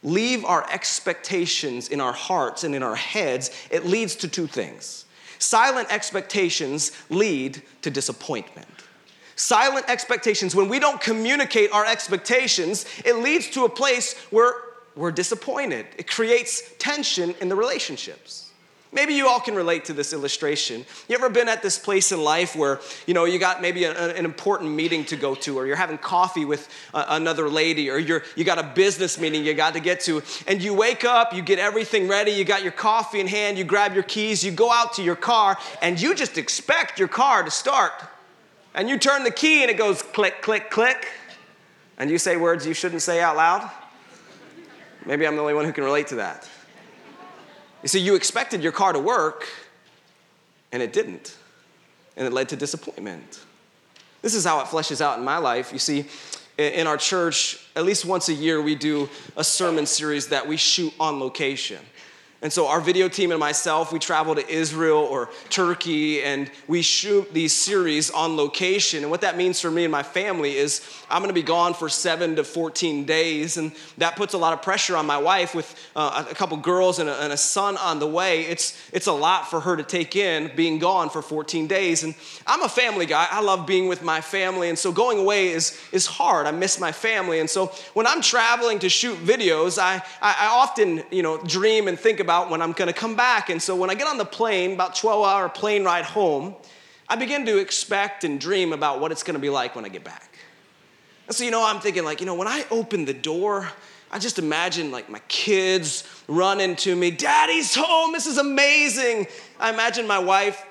leave 0.02 0.44
our 0.44 0.68
expectations 0.72 1.86
in 1.86 2.00
our 2.00 2.12
hearts 2.12 2.64
and 2.64 2.74
in 2.74 2.82
our 2.82 2.96
heads, 2.96 3.52
it 3.70 3.86
leads 3.86 4.16
to 4.16 4.26
two 4.26 4.48
things. 4.48 5.04
Silent 5.38 5.86
expectations 5.92 6.90
lead 7.10 7.62
to 7.82 7.92
disappointment. 7.92 8.66
Silent 9.36 9.88
expectations, 9.88 10.56
when 10.56 10.68
we 10.68 10.80
don't 10.80 11.00
communicate 11.00 11.70
our 11.70 11.86
expectations, 11.86 12.86
it 13.04 13.14
leads 13.18 13.50
to 13.50 13.66
a 13.66 13.68
place 13.68 14.18
where 14.30 14.54
we're 14.96 15.12
disappointed. 15.12 15.86
It 15.96 16.10
creates 16.10 16.72
tension 16.80 17.36
in 17.40 17.48
the 17.48 17.54
relationships. 17.54 18.51
Maybe 18.94 19.14
you 19.14 19.26
all 19.26 19.40
can 19.40 19.54
relate 19.54 19.86
to 19.86 19.94
this 19.94 20.12
illustration. 20.12 20.84
You 21.08 21.16
ever 21.16 21.30
been 21.30 21.48
at 21.48 21.62
this 21.62 21.78
place 21.78 22.12
in 22.12 22.22
life 22.22 22.54
where, 22.54 22.78
you 23.06 23.14
know, 23.14 23.24
you 23.24 23.38
got 23.38 23.62
maybe 23.62 23.84
a, 23.84 24.14
an 24.14 24.24
important 24.24 24.72
meeting 24.72 25.04
to 25.06 25.16
go 25.16 25.34
to, 25.36 25.58
or 25.58 25.66
you're 25.66 25.76
having 25.76 25.96
coffee 25.96 26.44
with 26.44 26.68
a, 26.92 27.04
another 27.08 27.48
lady, 27.48 27.88
or 27.88 27.98
you're, 27.98 28.22
you 28.36 28.44
got 28.44 28.58
a 28.58 28.62
business 28.74 29.18
meeting 29.18 29.44
you 29.44 29.54
got 29.54 29.72
to 29.74 29.80
get 29.80 30.00
to, 30.00 30.22
and 30.46 30.62
you 30.62 30.74
wake 30.74 31.04
up, 31.04 31.32
you 31.32 31.40
get 31.40 31.58
everything 31.58 32.06
ready, 32.06 32.32
you 32.32 32.44
got 32.44 32.62
your 32.62 32.72
coffee 32.72 33.20
in 33.20 33.26
hand, 33.26 33.56
you 33.56 33.64
grab 33.64 33.94
your 33.94 34.02
keys, 34.02 34.44
you 34.44 34.52
go 34.52 34.70
out 34.70 34.92
to 34.94 35.02
your 35.02 35.16
car, 35.16 35.56
and 35.80 36.00
you 36.00 36.14
just 36.14 36.36
expect 36.36 36.98
your 36.98 37.08
car 37.08 37.42
to 37.42 37.50
start 37.50 37.92
and 38.74 38.88
you 38.88 38.98
turn 38.98 39.24
the 39.24 39.30
key 39.30 39.62
and 39.62 39.70
it 39.70 39.76
goes 39.76 40.02
click, 40.02 40.42
click, 40.42 40.70
click, 40.70 41.08
and 41.98 42.10
you 42.10 42.18
say 42.18 42.36
words 42.36 42.66
you 42.66 42.74
shouldn't 42.74 43.02
say 43.02 43.20
out 43.20 43.36
loud? 43.36 43.70
Maybe 45.04 45.26
I'm 45.26 45.34
the 45.34 45.42
only 45.42 45.54
one 45.54 45.64
who 45.64 45.72
can 45.72 45.84
relate 45.84 46.08
to 46.08 46.16
that. 46.16 46.48
You 47.82 47.88
see, 47.88 48.00
you 48.00 48.14
expected 48.14 48.62
your 48.62 48.72
car 48.72 48.92
to 48.92 48.98
work, 48.98 49.48
and 50.70 50.82
it 50.82 50.92
didn't, 50.92 51.36
and 52.16 52.26
it 52.26 52.32
led 52.32 52.48
to 52.50 52.56
disappointment. 52.56 53.40
This 54.22 54.34
is 54.34 54.44
how 54.44 54.60
it 54.60 54.66
fleshes 54.66 55.00
out 55.00 55.18
in 55.18 55.24
my 55.24 55.38
life. 55.38 55.72
You 55.72 55.80
see, 55.80 56.06
in 56.58 56.86
our 56.86 56.96
church, 56.96 57.58
at 57.74 57.84
least 57.84 58.04
once 58.04 58.28
a 58.28 58.32
year, 58.32 58.62
we 58.62 58.74
do 58.74 59.08
a 59.36 59.42
sermon 59.42 59.86
series 59.86 60.28
that 60.28 60.46
we 60.46 60.56
shoot 60.56 60.94
on 61.00 61.18
location. 61.18 61.80
And 62.42 62.52
so, 62.52 62.66
our 62.66 62.80
video 62.80 63.08
team 63.08 63.30
and 63.30 63.38
myself, 63.38 63.92
we 63.92 64.00
travel 64.00 64.34
to 64.34 64.48
Israel 64.48 64.98
or 64.98 65.30
Turkey 65.48 66.24
and 66.24 66.50
we 66.66 66.82
shoot 66.82 67.32
these 67.32 67.52
series 67.52 68.10
on 68.10 68.36
location. 68.36 69.04
And 69.04 69.12
what 69.12 69.20
that 69.20 69.36
means 69.36 69.60
for 69.60 69.70
me 69.70 69.84
and 69.84 69.92
my 69.92 70.02
family 70.02 70.56
is 70.56 70.84
I'm 71.08 71.22
gonna 71.22 71.34
be 71.34 71.44
gone 71.44 71.72
for 71.72 71.88
seven 71.88 72.34
to 72.34 72.42
14 72.42 73.04
days. 73.04 73.58
And 73.58 73.70
that 73.98 74.16
puts 74.16 74.34
a 74.34 74.38
lot 74.38 74.54
of 74.54 74.60
pressure 74.60 74.96
on 74.96 75.06
my 75.06 75.18
wife 75.18 75.54
with 75.54 75.72
uh, 75.94 76.24
a 76.28 76.34
couple 76.34 76.56
girls 76.56 76.98
and 76.98 77.08
a, 77.08 77.22
and 77.22 77.32
a, 77.32 77.36
son 77.36 77.76
on 77.76 78.00
the 78.00 78.08
way. 78.08 78.42
It's, 78.42 78.76
it's 78.92 79.06
a 79.06 79.12
lot 79.12 79.48
for 79.48 79.60
her 79.60 79.76
to 79.76 79.84
take 79.84 80.16
in 80.16 80.50
being 80.56 80.80
gone 80.80 81.10
for 81.10 81.22
14 81.22 81.68
days. 81.68 82.02
And 82.02 82.12
I'm 82.44 82.62
a 82.64 82.68
family 82.68 83.06
guy, 83.06 83.28
I 83.30 83.40
love 83.40 83.68
being 83.68 83.86
with 83.86 84.02
my 84.02 84.20
family. 84.20 84.68
And 84.68 84.76
so, 84.76 84.90
going 84.90 85.20
away 85.20 85.50
is, 85.50 85.80
is 85.92 86.06
hard. 86.06 86.46
I 86.46 86.50
miss 86.50 86.80
my 86.80 86.90
family. 86.90 87.38
And 87.38 87.48
so, 87.48 87.66
when 87.94 88.08
I'm 88.08 88.20
traveling 88.20 88.80
to 88.80 88.88
shoot 88.88 89.16
videos, 89.18 89.78
I, 89.78 90.02
I, 90.20 90.36
I 90.40 90.46
often 90.48 91.04
you 91.12 91.22
know, 91.22 91.38
dream 91.38 91.86
and 91.86 91.96
think 91.96 92.18
about 92.18 92.31
about 92.32 92.48
when 92.48 92.62
I'm 92.62 92.72
gonna 92.72 92.94
come 92.94 93.14
back. 93.14 93.50
And 93.50 93.60
so 93.60 93.76
when 93.76 93.90
I 93.90 93.94
get 93.94 94.06
on 94.06 94.16
the 94.16 94.24
plane, 94.24 94.72
about 94.72 94.96
12 94.96 95.26
hour 95.26 95.50
plane 95.50 95.84
ride 95.84 96.06
home, 96.06 96.54
I 97.06 97.14
begin 97.14 97.44
to 97.44 97.58
expect 97.58 98.24
and 98.24 98.40
dream 98.40 98.72
about 98.72 99.00
what 99.00 99.12
it's 99.12 99.22
gonna 99.22 99.38
be 99.38 99.50
like 99.50 99.76
when 99.76 99.84
I 99.84 99.90
get 99.90 100.02
back. 100.02 100.38
And 101.26 101.36
so, 101.36 101.44
you 101.44 101.50
know, 101.50 101.62
I'm 101.62 101.78
thinking, 101.78 102.04
like, 102.04 102.20
you 102.20 102.26
know, 102.26 102.34
when 102.34 102.48
I 102.48 102.64
open 102.70 103.04
the 103.04 103.12
door, 103.12 103.70
I 104.10 104.18
just 104.18 104.38
imagine 104.38 104.90
like 104.90 105.10
my 105.10 105.18
kids 105.28 106.04
running 106.26 106.74
to 106.76 106.96
me, 106.96 107.10
Daddy's 107.10 107.74
home, 107.74 108.12
this 108.12 108.26
is 108.26 108.38
amazing. 108.38 109.26
I 109.60 109.70
imagine 109.70 110.06
my 110.06 110.18
wife 110.18 110.64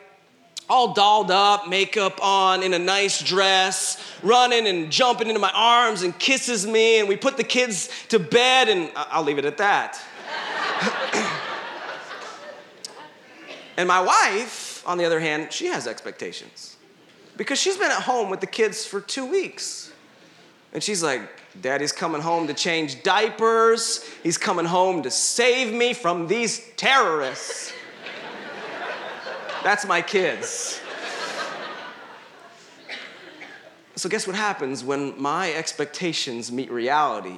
all 0.67 0.95
dolled 0.95 1.29
up, 1.29 1.69
makeup 1.69 2.23
on, 2.23 2.63
in 2.63 2.73
a 2.73 2.79
nice 2.79 3.21
dress, 3.21 4.01
running 4.23 4.65
and 4.65 4.91
jumping 4.91 5.27
into 5.27 5.39
my 5.39 5.51
arms 5.53 6.01
and 6.01 6.17
kisses 6.17 6.65
me, 6.65 6.99
and 6.99 7.07
we 7.07 7.17
put 7.17 7.37
the 7.37 7.43
kids 7.43 7.87
to 8.07 8.17
bed, 8.17 8.67
and 8.67 8.89
I'll 8.95 9.23
leave 9.23 9.37
it 9.37 9.45
at 9.45 9.57
that. 9.57 10.01
And 13.77 13.87
my 13.87 14.01
wife, 14.01 14.83
on 14.87 14.97
the 14.97 15.05
other 15.05 15.19
hand, 15.19 15.51
she 15.51 15.67
has 15.67 15.87
expectations 15.87 16.75
because 17.37 17.59
she's 17.59 17.77
been 17.77 17.91
at 17.91 18.01
home 18.03 18.29
with 18.29 18.41
the 18.41 18.47
kids 18.47 18.85
for 18.85 19.01
two 19.01 19.25
weeks. 19.25 19.91
And 20.73 20.83
she's 20.83 21.03
like, 21.03 21.21
Daddy's 21.59 21.91
coming 21.91 22.21
home 22.21 22.47
to 22.47 22.53
change 22.53 23.03
diapers. 23.03 24.05
He's 24.23 24.37
coming 24.37 24.65
home 24.65 25.03
to 25.03 25.11
save 25.11 25.73
me 25.73 25.93
from 25.93 26.27
these 26.27 26.61
terrorists. 26.77 27.73
That's 29.63 29.85
my 29.85 30.01
kids. 30.01 30.79
So, 33.95 34.09
guess 34.09 34.25
what 34.25 34.35
happens 34.35 34.83
when 34.83 35.21
my 35.21 35.53
expectations 35.53 36.51
meet 36.51 36.71
reality? 36.71 37.37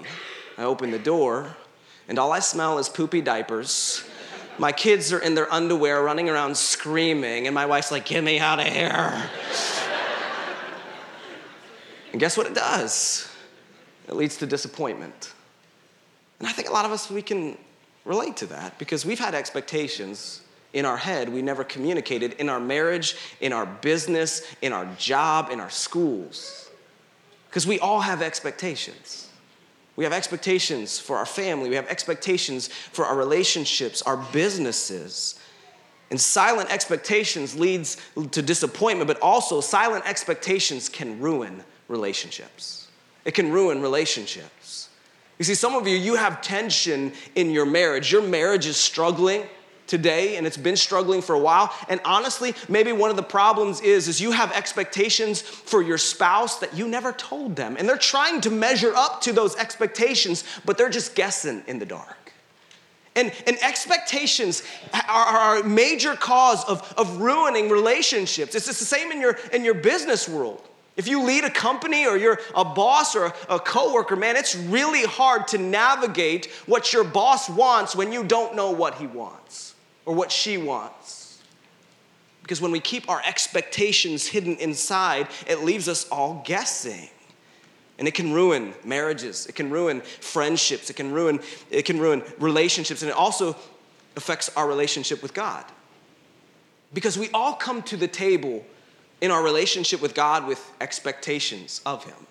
I 0.58 0.64
open 0.64 0.92
the 0.92 1.00
door, 1.00 1.56
and 2.08 2.20
all 2.20 2.32
I 2.32 2.40
smell 2.40 2.78
is 2.78 2.88
poopy 2.88 3.22
diapers 3.22 4.04
my 4.58 4.72
kids 4.72 5.12
are 5.12 5.20
in 5.20 5.36
their 5.36 5.52
underwear 5.52 6.02
running 6.02 6.30
around 6.30 6.56
screaming, 6.56 7.48
and 7.48 7.56
my 7.56 7.66
wife's 7.66 7.92
like, 7.92 8.06
Get 8.06 8.24
me 8.24 8.40
out 8.40 8.60
of 8.60 8.68
here. 8.68 9.30
and 12.12 12.20
guess 12.20 12.38
what 12.38 12.48
it 12.48 12.54
does? 12.54 13.30
It 14.08 14.16
leads 14.16 14.38
to 14.38 14.46
disappointment. 14.46 15.34
And 16.40 16.48
I 16.48 16.52
think 16.52 16.70
a 16.70 16.74
lot 16.74 16.86
of 16.86 16.92
us, 16.92 17.10
we 17.10 17.22
can 17.22 17.58
relate 18.06 18.38
to 18.38 18.46
that 18.48 18.78
because 18.78 19.06
we've 19.06 19.20
had 19.20 19.34
expectations 19.34 20.42
in 20.74 20.86
our 20.86 20.98
head 20.98 21.30
we 21.30 21.42
never 21.42 21.64
communicated 21.64 22.34
in 22.34 22.50
our 22.50 22.60
marriage, 22.60 23.16
in 23.40 23.54
our 23.54 23.66
business, 23.66 24.42
in 24.62 24.74
our 24.74 24.88
job, 24.98 25.50
in 25.52 25.60
our 25.60 25.70
schools. 25.70 26.70
Because 27.48 27.68
we 27.68 27.80
all 27.80 28.02
have 28.02 28.22
expectations. 28.22 29.30
We 29.96 30.04
have 30.04 30.14
expectations 30.14 31.00
for 31.00 31.18
our 31.18 31.26
family, 31.26 31.70
we 31.70 31.76
have 31.76 31.88
expectations 31.88 32.68
for 32.68 33.06
our 33.06 33.16
relationships, 33.16 34.02
our 34.02 34.18
businesses. 34.32 35.40
And 36.10 36.20
silent 36.20 36.72
expectations 36.72 37.56
leads 37.56 37.98
to 38.32 38.42
disappointment, 38.42 39.08
but 39.08 39.20
also 39.20 39.62
silent 39.62 40.08
expectations 40.08 40.90
can 40.90 41.20
ruin 41.20 41.64
relationships. 41.88 42.88
It 43.26 43.34
can 43.34 43.52
ruin 43.52 43.82
relationships. 43.82 44.90
You 45.40 45.46
see, 45.46 45.56
some 45.56 45.76
of 45.76 45.88
you, 45.88 45.98
you 45.98 46.16
have 46.16 46.42
tension 46.42 47.14
in 47.36 47.50
your 47.50 47.66
marriage. 47.66 48.12
Your 48.12 48.22
marriage 48.22 48.68
is 48.68 48.78
struggling 48.78 49.44
today 49.88 50.38
and 50.38 50.48
it's 50.48 50.58
been 50.58 50.78
struggling 50.78 51.22
for 51.22 51.36
a 51.36 51.40
while. 51.40 51.74
And 51.90 52.00
honestly 52.06 52.54
maybe 52.68 52.92
one 52.92 53.10
of 53.10 53.16
the 53.16 53.24
problems 53.24 53.82
is 53.82 54.08
is 54.08 54.22
you 54.22 54.32
have 54.32 54.52
expectations 54.54 55.42
for 55.42 55.82
your 55.82 55.98
spouse 55.98 56.60
that 56.60 56.76
you 56.76 56.88
never 56.88 57.12
told 57.12 57.56
them. 57.56 57.76
And 57.78 57.88
they're 57.88 57.98
trying 57.98 58.42
to 58.42 58.50
measure 58.50 58.94
up 58.96 59.22
to 59.22 59.34
those 59.34 59.56
expectations 59.56 60.44
but 60.66 60.78
they're 60.78 60.90
just 60.90 61.16
guessing 61.16 61.64
in 61.68 61.80
the 61.80 61.86
dark. 61.86 62.24
And, 63.16 63.32
and 63.46 63.58
expectations 63.62 64.64
are, 64.94 65.12
are 65.12 65.58
a 65.60 65.64
major 65.64 66.16
cause 66.16 66.64
of, 66.66 66.94
of 66.98 67.18
ruining 67.22 67.70
relationships. 67.70 68.56
It's, 68.56 68.68
it's 68.68 68.80
the 68.80 68.86
same 68.86 69.12
in 69.12 69.22
your 69.22 69.38
in 69.52 69.64
your 69.64 69.76
business 69.76 70.28
world. 70.28 70.68
If 70.96 71.08
you 71.08 71.24
lead 71.24 71.44
a 71.44 71.50
company 71.50 72.06
or 72.06 72.18
you're 72.18 72.40
a 72.56 72.64
boss 72.64 73.16
or 73.16 73.34
a 73.50 73.60
coworker, 73.60 74.16
man, 74.16 74.36
it's 74.36 74.56
really 74.56 75.04
hard 75.04 75.48
to 75.50 75.58
navigate 75.58 76.48
what 76.68 76.94
your 76.94 77.04
boss 77.04 77.50
wants 77.50 77.96
when 77.96 78.12
you 78.12 78.24
don't 78.24 78.56
know 78.56 78.72
what 78.72 78.96
he 78.96 79.08
wants 79.08 79.73
or 80.06 80.14
what 80.14 80.32
she 80.32 80.58
wants. 80.58 81.40
Because 82.42 82.60
when 82.60 82.72
we 82.72 82.80
keep 82.80 83.10
our 83.10 83.22
expectations 83.26 84.28
hidden 84.28 84.58
inside, 84.58 85.28
it 85.48 85.64
leaves 85.64 85.88
us 85.88 86.08
all 86.10 86.44
guessing. 86.46 87.10
And 87.98 88.08
it 88.08 88.14
can 88.14 88.34
ruin 88.34 88.74
marriages, 88.84 89.46
it 89.46 89.56
can 89.56 89.70
ruin 89.70 90.02
friendships, 90.02 90.90
it 90.90 90.96
can 90.96 91.14
ruin, 91.14 91.40
it 91.70 91.84
can 91.84 92.00
ruin 92.00 92.24
relationships, 92.40 93.02
and 93.02 93.10
it 93.10 93.16
also 93.16 93.56
affects 94.16 94.50
our 94.58 94.68
relationship 94.68 95.22
with 95.22 95.34
God. 95.34 95.64
Because 96.94 97.18
we 97.18 97.30
all 97.34 97.54
come 97.54 97.82
to 97.84 97.98
the 97.98 98.08
table 98.08 98.66
in 99.22 99.32
our 99.32 99.44
relationship 99.44 100.02
with 100.02 100.14
God 100.14 100.48
with 100.48 100.72
expectations 100.82 101.82
of 101.86 102.04
Him. 102.04 102.28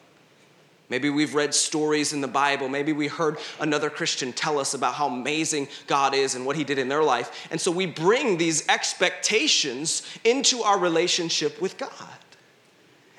Maybe 0.93 1.09
we've 1.09 1.35
read 1.35 1.55
stories 1.55 2.13
in 2.13 2.21
the 2.21 2.29
Bible. 2.29 2.69
Maybe 2.69 2.93
we 2.93 3.09
heard 3.09 3.39
another 3.59 3.89
Christian 3.89 4.31
tell 4.31 4.59
us 4.59 4.75
about 4.75 4.93
how 4.93 5.07
amazing 5.07 5.69
God 5.87 6.15
is 6.15 6.35
and 6.35 6.45
what 6.45 6.55
He 6.55 6.65
did 6.65 6.79
in 6.79 6.91
their 6.91 7.03
life. 7.03 7.49
And 7.51 7.59
so 7.59 7.71
we 7.71 7.87
bring 7.87 8.37
these 8.37 8.69
expectations 8.69 10.03
into 10.23 10.61
our 10.61 10.79
relationship 10.79 11.63
with 11.63 11.79
God. 11.79 11.91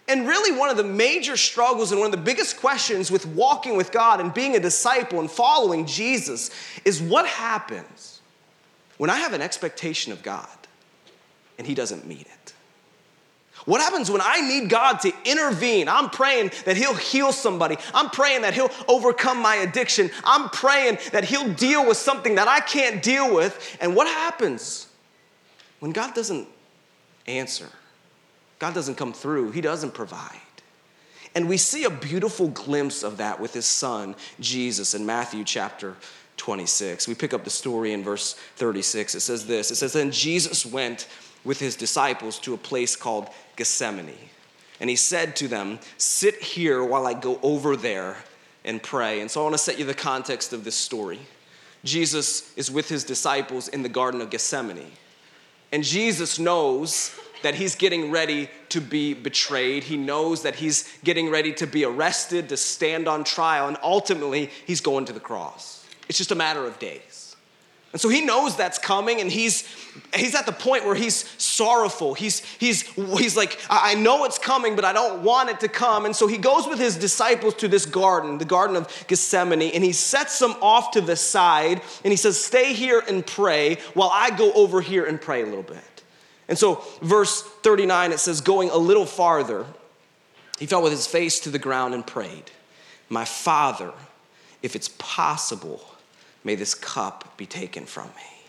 And 0.08 0.28
really, 0.28 0.56
one 0.56 0.70
of 0.70 0.78
the 0.78 0.84
major 0.84 1.36
struggles 1.36 1.92
and 1.92 2.00
one 2.00 2.06
of 2.06 2.12
the 2.12 2.24
biggest 2.24 2.58
questions 2.58 3.10
with 3.10 3.26
walking 3.26 3.76
with 3.76 3.92
God 3.92 4.20
and 4.20 4.32
being 4.32 4.56
a 4.56 4.60
disciple 4.60 5.20
and 5.20 5.32
following 5.32 5.88
Jesus 5.88 6.52
is 6.86 7.02
what 7.02 7.26
happens 7.26 8.22
when 8.98 9.10
I 9.10 9.18
have 9.18 9.34
an 9.34 9.42
expectation 9.42 10.14
of 10.14 10.22
God 10.22 10.48
and 11.58 11.66
He 11.66 11.74
doesn't 11.74 12.06
meet 12.06 12.28
it? 12.28 12.53
What 13.66 13.80
happens 13.80 14.12
when 14.12 14.22
I 14.22 14.42
need 14.42 14.70
God 14.70 15.00
to 15.02 15.14
intervene? 15.26 15.88
I'm 15.88 16.10
praying 16.10 16.52
that 16.66 16.76
He'll 16.76 16.96
heal 16.96 17.32
somebody. 17.32 17.78
I'm 17.94 18.10
praying 18.10 18.42
that 18.42 18.54
He'll 18.54 18.72
overcome 18.88 19.42
my 19.42 19.56
addiction. 19.56 20.12
I'm 20.24 20.50
praying 20.50 20.98
that 21.12 21.24
He'll 21.24 21.54
deal 21.54 21.88
with 21.88 21.98
something 21.98 22.36
that 22.36 22.48
I 22.48 22.60
can't 22.60 23.02
deal 23.02 23.34
with. 23.34 23.78
And 23.80 23.96
what 23.96 24.08
happens 24.08 24.88
when 25.80 25.92
God 25.92 26.14
doesn't 26.14 26.48
answer? 27.26 27.70
God 28.60 28.74
doesn't 28.74 28.96
come 28.96 29.14
through, 29.14 29.52
He 29.52 29.62
doesn't 29.62 29.94
provide. 29.94 30.40
And 31.36 31.50
we 31.50 31.58
see 31.58 31.84
a 31.86 31.90
beautiful 31.90 32.50
glimpse 32.50 33.02
of 33.02 33.18
that 33.18 33.40
with 33.40 33.54
His 33.54 33.66
Son, 33.66 34.16
Jesus, 34.40 34.94
in 34.94 35.06
Matthew 35.06 35.44
chapter 35.44 35.96
26. 36.38 37.08
We 37.08 37.16
pick 37.16 37.34
up 37.34 37.44
the 37.44 37.50
story 37.50 37.94
in 37.94 38.04
verse 38.04 38.34
36. 38.58 39.16
It 39.16 39.20
says 39.22 39.48
this 39.48 39.72
It 39.72 39.76
says, 39.76 39.94
Then 39.94 40.12
Jesus 40.12 40.66
went 40.66 41.08
with 41.44 41.60
His 41.60 41.76
disciples 41.76 42.40
to 42.40 42.54
a 42.54 42.58
place 42.58 42.96
called 42.96 43.30
Gethsemane. 43.56 44.30
And 44.80 44.90
he 44.90 44.96
said 44.96 45.36
to 45.38 45.48
them, 45.48 45.80
Sit 45.98 46.42
here 46.42 46.84
while 46.84 47.08
I 47.08 47.14
go 47.14 47.40
over 47.42 47.76
there 47.76 48.18
and 48.66 48.82
pray. 48.82 49.22
And 49.22 49.30
so 49.30 49.42
I 49.42 49.44
want 49.44 49.54
to 49.54 49.60
set 49.60 49.80
you 49.80 49.86
the 49.86 49.94
context 49.94 50.54
of 50.54 50.64
this 50.64 50.76
story. 50.76 51.20
Jesus 51.84 52.54
is 52.56 52.72
with 52.72 52.90
his 52.90 53.04
disciples 53.04 53.68
in 53.68 53.84
the 53.84 53.90
Garden 53.90 54.22
of 54.22 54.30
Gethsemane. 54.30 54.92
And 55.72 55.84
Jesus 55.84 56.40
knows 56.40 57.16
that 57.44 57.56
he's 57.56 57.76
getting 57.76 58.10
ready 58.10 58.50
to 58.70 58.80
be 58.80 59.14
betrayed. 59.14 59.84
He 59.84 59.98
knows 59.98 60.44
that 60.44 60.56
he's 60.56 60.88
getting 61.04 61.30
ready 61.30 61.52
to 61.54 61.68
be 61.68 61.84
arrested, 61.84 62.50
to 62.50 62.58
stand 62.58 63.08
on 63.08 63.24
trial, 63.24 63.68
and 63.68 63.78
ultimately 63.84 64.50
he's 64.66 64.82
going 64.82 65.06
to 65.06 65.14
the 65.14 65.20
cross. 65.20 65.86
It's 66.08 66.18
just 66.18 66.32
a 66.32 66.36
matter 66.36 66.66
of 66.66 66.80
days. 66.80 67.23
And 67.94 68.02
so 68.02 68.10
he 68.10 68.22
knows 68.22 68.58
that's 68.58 68.80
coming, 68.80 69.22
and 69.22 69.32
he's 69.32 69.68
he's 70.16 70.34
at 70.34 70.48
the 70.48 70.52
point 70.52 70.84
where 70.84 70.96
he's 70.96 71.30
sorrowful. 71.40 72.16
He's 72.16 72.40
he's 72.58 72.82
he's 72.82 73.38
like, 73.38 73.60
I 73.70 73.94
know 73.94 74.26
it's 74.26 74.40
coming, 74.40 74.76
but 74.76 74.84
I 74.84 74.94
don't 74.94 75.24
want 75.24 75.52
it 75.52 75.60
to 75.60 75.68
come. 75.68 76.06
And 76.06 76.16
so 76.16 76.28
he 76.28 76.40
goes 76.40 76.68
with 76.68 76.80
his 76.80 76.98
disciples 76.98 77.54
to 77.56 77.68
this 77.68 77.86
garden, 77.86 78.40
the 78.40 78.46
Garden 78.46 78.76
of 78.76 79.06
Gethsemane, 79.08 79.62
and 79.62 79.84
he 79.84 79.92
sets 79.92 80.40
them 80.40 80.56
off 80.60 80.92
to 80.92 81.02
the 81.02 81.16
side, 81.16 81.82
and 82.04 82.12
he 82.12 82.18
says, 82.18 82.44
Stay 82.44 82.74
here 82.74 83.04
and 83.08 83.26
pray 83.26 83.78
while 83.94 84.10
I 84.12 84.32
go 84.32 84.52
over 84.54 84.82
here 84.82 85.06
and 85.06 85.22
pray 85.22 85.44
a 85.44 85.46
little 85.46 85.62
bit. 85.62 85.94
And 86.48 86.58
so, 86.58 86.84
verse 87.02 87.42
39, 87.42 88.12
it 88.12 88.20
says, 88.20 88.42
going 88.42 88.70
a 88.70 88.78
little 88.78 89.06
farther, 89.06 89.66
he 90.60 90.66
fell 90.66 90.82
with 90.82 90.92
his 90.92 91.08
face 91.08 91.40
to 91.42 91.50
the 91.50 91.60
ground 91.60 91.94
and 91.94 92.06
prayed, 92.06 92.52
My 93.10 93.26
Father, 93.26 93.94
if 94.62 94.76
it's 94.76 94.90
possible, 94.98 95.84
May 96.44 96.56
this 96.56 96.76
cup 96.76 97.38
be 97.38 97.46
taken 97.46 97.86
from 97.86 98.08
me. 98.08 98.42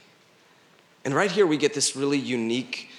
And 1.05 1.15
right 1.15 1.31
here 1.31 1.47
we 1.47 1.57
get 1.57 1.75
this 1.75 1.97
really 1.97 2.19
unique 2.19 2.91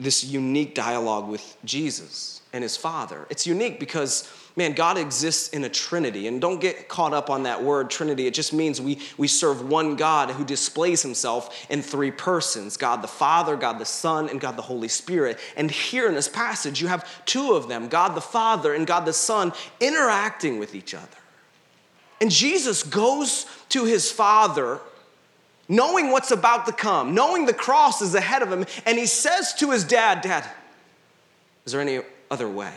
this 0.00 0.24
unique 0.24 0.74
dialogue 0.74 1.28
with 1.28 1.56
Jesus 1.62 2.40
and 2.54 2.62
his 2.62 2.74
Father. 2.74 3.26
It's 3.28 3.46
unique 3.46 3.78
because 3.78 4.28
man, 4.56 4.72
God 4.72 4.98
exists 4.98 5.48
in 5.50 5.62
a 5.64 5.68
trinity. 5.68 6.26
And 6.26 6.40
don't 6.40 6.60
get 6.60 6.88
caught 6.88 7.12
up 7.12 7.30
on 7.30 7.44
that 7.44 7.62
word 7.62 7.90
trinity. 7.90 8.26
It 8.26 8.34
just 8.34 8.52
means 8.52 8.80
we, 8.80 8.98
we 9.16 9.28
serve 9.28 9.68
one 9.68 9.96
God 9.96 10.30
who 10.30 10.44
displays 10.44 11.02
himself 11.02 11.66
in 11.70 11.82
three 11.82 12.10
persons 12.10 12.76
God 12.76 13.02
the 13.02 13.08
Father, 13.08 13.56
God 13.56 13.78
the 13.78 13.84
Son, 13.84 14.28
and 14.28 14.40
God 14.40 14.56
the 14.56 14.62
Holy 14.62 14.88
Spirit. 14.88 15.38
And 15.56 15.70
here 15.70 16.08
in 16.08 16.14
this 16.14 16.28
passage, 16.28 16.80
you 16.80 16.88
have 16.88 17.08
two 17.26 17.52
of 17.52 17.68
them 17.68 17.88
God 17.88 18.14
the 18.14 18.20
Father 18.20 18.74
and 18.74 18.86
God 18.86 19.04
the 19.04 19.12
Son 19.12 19.52
interacting 19.78 20.58
with 20.58 20.74
each 20.74 20.94
other. 20.94 21.19
And 22.20 22.30
Jesus 22.30 22.82
goes 22.82 23.46
to 23.70 23.84
his 23.84 24.10
Father 24.10 24.80
knowing 25.68 26.10
what's 26.10 26.32
about 26.32 26.66
to 26.66 26.72
come, 26.72 27.14
knowing 27.14 27.46
the 27.46 27.54
cross 27.54 28.02
is 28.02 28.14
ahead 28.14 28.42
of 28.42 28.52
him, 28.52 28.66
and 28.84 28.98
he 28.98 29.06
says 29.06 29.54
to 29.54 29.70
his 29.70 29.84
dad, 29.84 30.20
Dad, 30.20 30.44
is 31.64 31.72
there 31.72 31.80
any 31.80 32.00
other 32.30 32.48
way? 32.48 32.72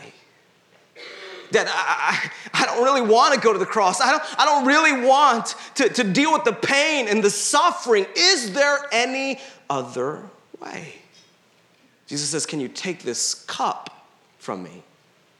Dad, 1.50 1.66
I, 1.68 2.30
I, 2.52 2.62
I 2.62 2.66
don't 2.66 2.82
really 2.84 3.02
want 3.02 3.34
to 3.34 3.40
go 3.40 3.52
to 3.52 3.58
the 3.58 3.66
cross. 3.66 4.00
I 4.00 4.12
don't, 4.12 4.22
I 4.38 4.44
don't 4.44 4.66
really 4.66 5.06
want 5.06 5.54
to, 5.76 5.88
to 5.88 6.04
deal 6.04 6.32
with 6.32 6.44
the 6.44 6.52
pain 6.52 7.08
and 7.08 7.22
the 7.22 7.30
suffering. 7.30 8.06
Is 8.16 8.52
there 8.52 8.78
any 8.92 9.40
other 9.68 10.22
way? 10.60 10.94
Jesus 12.06 12.30
says, 12.30 12.46
Can 12.46 12.60
you 12.60 12.68
take 12.68 13.02
this 13.02 13.34
cup 13.34 14.08
from 14.38 14.62
me? 14.62 14.82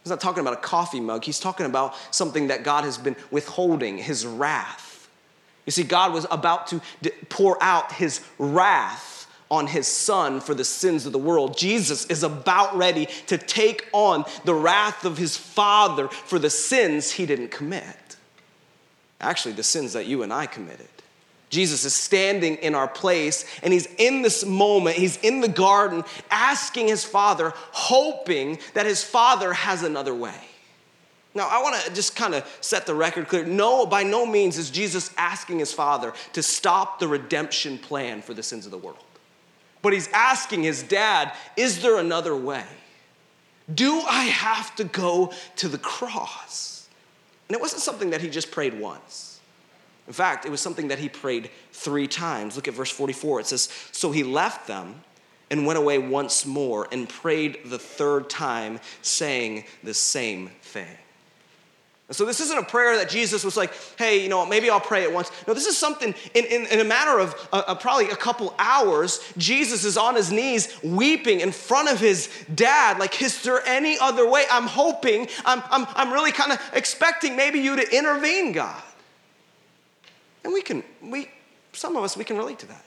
He's 0.05 0.11
not 0.11 0.21
talking 0.21 0.43
about 0.43 0.53
a 0.53 0.59
coffee 0.59 1.01
mug, 1.01 1.25
he's 1.25 1.41
talking 1.41 1.65
about 1.65 1.95
something 2.11 2.49
that 2.49 2.63
God 2.63 2.85
has 2.85 2.99
been 2.99 3.17
withholding, 3.31 3.97
his 3.97 4.27
wrath. 4.27 5.09
You 5.65 5.73
see, 5.73 5.83
God 5.83 6.13
was 6.13 6.27
about 6.31 6.67
to 6.69 6.83
pour 7.31 7.61
out 7.63 7.91
his 7.93 8.21
wrath 8.39 9.27
on 9.51 9.67
his 9.67 9.87
son 9.87 10.41
for 10.41 10.55
the 10.55 10.65
sins 10.65 11.07
of 11.07 11.13
the 11.13 11.19
world. 11.19 11.57
Jesus 11.57 12.05
is 12.07 12.23
about 12.23 12.77
ready 12.77 13.07
to 13.29 13.39
take 13.39 13.89
on 13.93 14.27
the 14.45 14.55
wrath 14.55 15.07
of 15.07 15.17
his 15.17 15.39
father 15.39 16.09
for 16.09 16.39
the 16.39 16.51
sins 16.51 17.13
he 17.13 17.25
didn't 17.25 17.49
commit. 17.49 18.17
Actually, 19.23 19.55
the 19.55 19.63
sins 19.63 19.95
that 19.95 20.05
you 20.05 20.23
and 20.23 20.35
I 20.35 20.45
committed. 20.45 20.89
Jesus 21.55 21.85
is 21.85 21.95
standing 21.95 22.57
in 22.57 22.75
our 22.75 22.89
place 22.89 23.45
and 23.63 23.73
he's 23.73 23.87
in 23.97 24.23
this 24.23 24.45
moment, 24.45 24.97
he's 24.97 25.19
in 25.19 25.41
the 25.41 25.49
garden 25.49 26.03
asking 26.29 26.89
his 26.89 27.05
father, 27.05 27.53
hoping 27.71 28.59
that 28.75 28.87
his 28.87 29.05
father 29.05 29.53
has 29.53 29.85
another 29.85 30.13
way. 30.13 30.35
Now, 31.33 31.49
I 31.49 31.63
want 31.63 31.81
to 31.85 31.95
just 31.95 32.17
kind 32.17 32.35
of 32.35 32.45
set 32.61 32.87
the 32.87 32.95
record 32.95 33.29
clear. 33.29 33.45
No, 33.45 33.87
by 33.87 34.03
no 34.03 34.27
means 34.27 34.59
is 34.59 34.69
Jesus 34.69 35.13
asking 35.17 35.61
his 35.61 35.73
father 35.73 36.13
to 36.33 36.43
stop 36.43 36.99
the 36.99 37.07
redemption 37.07 37.79
plan 37.79 38.21
for 38.21 38.35
the 38.35 38.43
sins 38.43 38.67
of 38.67 38.73
the 38.73 38.79
world. 38.79 38.99
But 39.81 39.93
he's 39.93 40.09
asking 40.13 40.65
his 40.65 40.83
dad, 40.83 41.33
is 41.57 41.83
there 41.83 41.99
another 41.99 42.37
way? 42.37 42.65
Do 43.73 44.01
I 44.01 44.25
have 44.25 44.75
to 44.77 44.85
go 44.85 45.33
to 45.57 45.69
the 45.69 45.79
cross? 45.79 46.89
And 47.49 47.57
it 47.57 47.61
wasn't 47.61 47.83
something 47.83 48.11
that 48.11 48.21
he 48.21 48.29
just 48.29 48.51
prayed 48.51 48.79
once. 48.79 49.34
In 50.07 50.13
fact, 50.13 50.45
it 50.45 50.51
was 50.51 50.61
something 50.61 50.89
that 50.89 50.99
he 50.99 51.09
prayed 51.09 51.51
three 51.73 52.07
times. 52.07 52.57
Look 52.57 52.69
at 52.69 52.75
verse 52.75 52.91
44. 52.91 53.41
It 53.41 53.47
says, 53.47 53.69
So 53.93 54.13
he 54.13 54.23
left 54.23 54.67
them 54.67 55.03
and 55.51 55.67
went 55.67 55.79
away 55.79 55.99
once 55.99 56.45
more 56.45 56.89
and 56.93 57.09
prayed 57.09 57.59
the 57.67 57.79
third 57.79 58.29
time, 58.29 58.81
saying 59.03 59.65
the 59.83 59.95
same 59.95 60.51
thing. 60.63 60.99
And 62.07 62.15
so 62.15 62.27
this 62.27 62.41
isn't 62.41 62.59
a 62.59 62.65
prayer 62.65 62.99
that 62.99 63.09
Jesus 63.09 63.45
was 63.45 63.57
like, 63.57 63.73
hey, 63.97 64.23
you 64.23 64.29
know, 64.29 64.45
maybe 64.45 64.69
I'll 64.69 64.79
pray 64.79 65.05
it 65.05 65.13
once. 65.13 65.31
No, 65.49 65.55
this 65.55 65.65
is 65.65 65.77
something 65.77 66.15
in, 66.35 66.45
in, 66.45 66.67
in 66.67 66.81
a 66.81 66.85
matter 66.85 67.19
of 67.19 67.35
uh, 67.51 67.63
uh, 67.67 67.75
probably 67.77 68.11
a 68.11 68.17
couple 68.17 68.55
hours, 68.59 69.21
Jesus 69.39 69.85
is 69.85 69.97
on 69.97 70.15
his 70.15 70.31
knees 70.31 70.77
weeping 70.83 71.41
in 71.41 71.51
front 71.51 71.89
of 71.89 72.01
his 72.01 72.29
dad. 72.55 72.99
Like, 72.99 73.23
is 73.23 73.43
there 73.43 73.67
any 73.67 73.99
other 73.99 74.29
way? 74.29 74.45
I'm 74.51 74.67
hoping, 74.67 75.29
I'm, 75.47 75.63
I'm, 75.71 75.87
I'm 75.95 76.13
really 76.13 76.33
kind 76.33 76.53
of 76.53 76.61
expecting 76.75 77.37
maybe 77.37 77.61
you 77.61 77.77
to 77.77 77.97
intervene, 77.97 78.53
God. 78.53 78.83
And 80.45 80.53
we 80.53 80.63
can, 80.63 80.85
we, 81.03 81.31
some 81.73 81.97
of 81.97 82.05
us, 82.05 82.17
we 82.17 82.25
can 82.25 82.37
relate 82.37 82.59
to 82.61 82.67
that. 82.67 82.85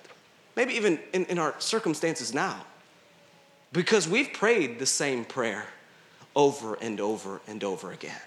Maybe 0.56 0.74
even 0.76 1.00
in, 1.14 1.26
in 1.26 1.40
our 1.40 1.56
circumstances 1.60 2.34
now. 2.34 2.66
Because 3.74 4.08
we've 4.08 4.32
prayed 4.32 4.80
the 4.80 4.86
same 4.86 5.26
prayer 5.26 5.66
over 6.36 6.76
and 6.76 7.02
over 7.02 7.42
and 7.48 7.64
over 7.64 7.92
again. 7.92 8.22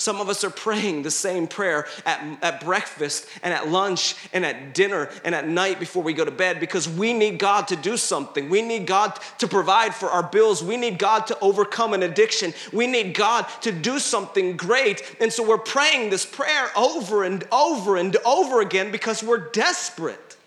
Some 0.00 0.18
of 0.18 0.30
us 0.30 0.44
are 0.44 0.50
praying 0.50 1.02
the 1.02 1.10
same 1.10 1.46
prayer 1.46 1.86
at, 2.06 2.24
at 2.40 2.64
breakfast 2.64 3.26
and 3.42 3.52
at 3.52 3.68
lunch 3.68 4.16
and 4.32 4.46
at 4.46 4.72
dinner 4.72 5.10
and 5.26 5.34
at 5.34 5.46
night 5.46 5.78
before 5.78 6.02
we 6.02 6.14
go 6.14 6.24
to 6.24 6.30
bed 6.30 6.58
because 6.58 6.88
we 6.88 7.12
need 7.12 7.38
God 7.38 7.68
to 7.68 7.76
do 7.76 7.98
something. 7.98 8.48
We 8.48 8.62
need 8.62 8.86
God 8.86 9.18
to 9.40 9.46
provide 9.46 9.94
for 9.94 10.08
our 10.08 10.22
bills. 10.22 10.64
We 10.64 10.78
need 10.78 10.98
God 10.98 11.26
to 11.26 11.38
overcome 11.40 11.92
an 11.92 12.02
addiction. 12.02 12.54
We 12.72 12.86
need 12.86 13.12
God 13.12 13.42
to 13.60 13.72
do 13.72 13.98
something 13.98 14.56
great. 14.56 15.16
And 15.20 15.30
so 15.30 15.46
we're 15.46 15.58
praying 15.58 16.08
this 16.08 16.24
prayer 16.24 16.70
over 16.74 17.22
and 17.22 17.46
over 17.52 17.98
and 17.98 18.16
over 18.24 18.62
again 18.62 18.90
because 18.90 19.22
we're 19.22 19.50
desperate. 19.50 20.38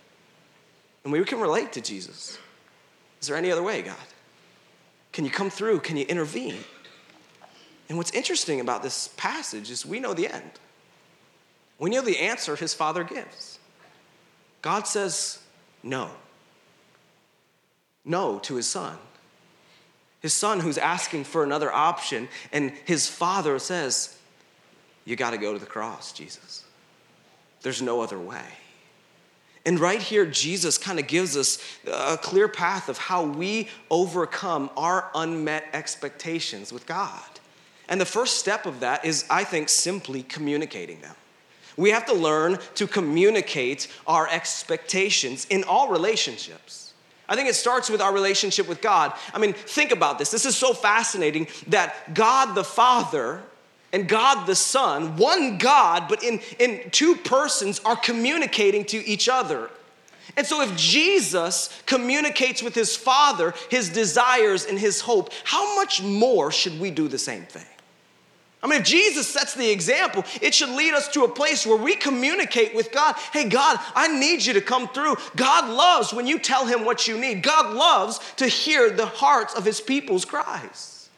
And 1.03 1.13
we 1.13 1.23
can 1.25 1.39
relate 1.39 1.73
to 1.73 1.81
Jesus. 1.81 2.39
Is 3.21 3.27
there 3.27 3.37
any 3.37 3.51
other 3.51 3.61
way, 3.61 3.83
God? 3.83 3.95
Can 5.11 5.25
you 5.25 5.31
come 5.31 5.51
through? 5.51 5.81
Can 5.81 5.95
you 5.95 6.05
intervene? 6.05 6.57
And 7.89 7.97
what's 7.97 8.11
interesting 8.11 8.59
about 8.59 8.81
this 8.83 9.09
passage 9.17 9.69
is 9.69 9.85
we 9.85 9.99
know 9.99 10.13
the 10.13 10.27
end. 10.27 10.51
We 11.79 11.89
know 11.89 12.01
the 12.01 12.19
answer 12.19 12.55
his 12.55 12.73
father 12.73 13.03
gives. 13.03 13.59
God 14.61 14.87
says 14.87 15.39
no. 15.81 16.09
No 18.05 18.39
to 18.39 18.55
his 18.55 18.67
son. 18.67 18.97
His 20.21 20.33
son 20.33 20.61
who's 20.61 20.77
asking 20.77 21.25
for 21.25 21.43
another 21.43 21.71
option, 21.71 22.29
and 22.53 22.71
his 22.85 23.09
father 23.09 23.59
says, 23.59 24.17
You 25.03 25.17
got 25.17 25.31
to 25.31 25.37
go 25.37 25.51
to 25.51 25.59
the 25.59 25.65
cross, 25.65 26.13
Jesus. 26.13 26.63
There's 27.61 27.81
no 27.81 28.01
other 28.01 28.19
way. 28.19 28.45
And 29.65 29.79
right 29.79 30.01
here, 30.01 30.25
Jesus 30.25 30.77
kind 30.77 30.99
of 30.99 31.07
gives 31.07 31.37
us 31.37 31.57
a 31.91 32.17
clear 32.17 32.47
path 32.47 32.89
of 32.89 32.97
how 32.97 33.23
we 33.23 33.69
overcome 33.89 34.69
our 34.75 35.09
unmet 35.15 35.65
expectations 35.73 36.73
with 36.73 36.85
God. 36.85 37.32
And 37.89 37.99
the 37.99 38.05
first 38.05 38.37
step 38.37 38.65
of 38.65 38.79
that 38.79 39.05
is, 39.05 39.25
I 39.29 39.43
think, 39.43 39.69
simply 39.69 40.23
communicating 40.23 41.01
them. 41.01 41.15
We 41.75 41.89
have 41.89 42.05
to 42.05 42.13
learn 42.13 42.59
to 42.75 42.87
communicate 42.87 43.87
our 44.05 44.27
expectations 44.29 45.45
in 45.49 45.63
all 45.63 45.89
relationships. 45.89 46.93
I 47.27 47.35
think 47.35 47.49
it 47.49 47.55
starts 47.55 47.89
with 47.89 48.01
our 48.01 48.13
relationship 48.13 48.67
with 48.67 48.81
God. 48.81 49.13
I 49.33 49.39
mean, 49.39 49.53
think 49.53 49.91
about 49.91 50.19
this. 50.19 50.29
This 50.29 50.45
is 50.45 50.55
so 50.55 50.73
fascinating 50.73 51.47
that 51.67 52.13
God 52.13 52.53
the 52.53 52.63
Father 52.63 53.41
and 53.91 54.07
God 54.07 54.45
the 54.45 54.55
Son, 54.55 55.17
one 55.17 55.57
God, 55.57 56.07
but 56.09 56.23
in, 56.23 56.41
in 56.59 56.89
two 56.91 57.15
persons, 57.15 57.79
are 57.85 57.95
communicating 57.95 58.85
to 58.85 59.07
each 59.07 59.29
other. 59.29 59.69
And 60.35 60.47
so, 60.47 60.61
if 60.61 60.75
Jesus 60.75 61.69
communicates 61.85 62.63
with 62.63 62.73
his 62.73 62.95
Father 62.95 63.53
his 63.69 63.89
desires 63.89 64.65
and 64.65 64.79
his 64.79 65.01
hope, 65.01 65.31
how 65.43 65.75
much 65.75 66.01
more 66.01 66.51
should 66.51 66.79
we 66.79 66.91
do 66.91 67.07
the 67.07 67.19
same 67.19 67.43
thing? 67.43 67.65
I 68.63 68.67
mean, 68.67 68.79
if 68.79 68.87
Jesus 68.87 69.27
sets 69.27 69.53
the 69.55 69.69
example, 69.69 70.23
it 70.41 70.53
should 70.53 70.69
lead 70.69 70.93
us 70.93 71.09
to 71.09 71.25
a 71.25 71.27
place 71.27 71.65
where 71.65 71.75
we 71.75 71.97
communicate 71.97 72.73
with 72.73 72.93
God. 72.93 73.15
Hey, 73.33 73.49
God, 73.49 73.77
I 73.93 74.07
need 74.07 74.45
you 74.45 74.53
to 74.53 74.61
come 74.61 74.87
through. 74.87 75.17
God 75.35 75.69
loves 75.69 76.13
when 76.13 76.25
you 76.25 76.39
tell 76.39 76.65
him 76.65 76.85
what 76.85 77.05
you 77.05 77.19
need. 77.19 77.43
God 77.43 77.75
loves 77.75 78.21
to 78.37 78.47
hear 78.47 78.89
the 78.89 79.05
hearts 79.05 79.53
of 79.53 79.65
his 79.65 79.81
people's 79.81 80.23
cries. 80.23 81.09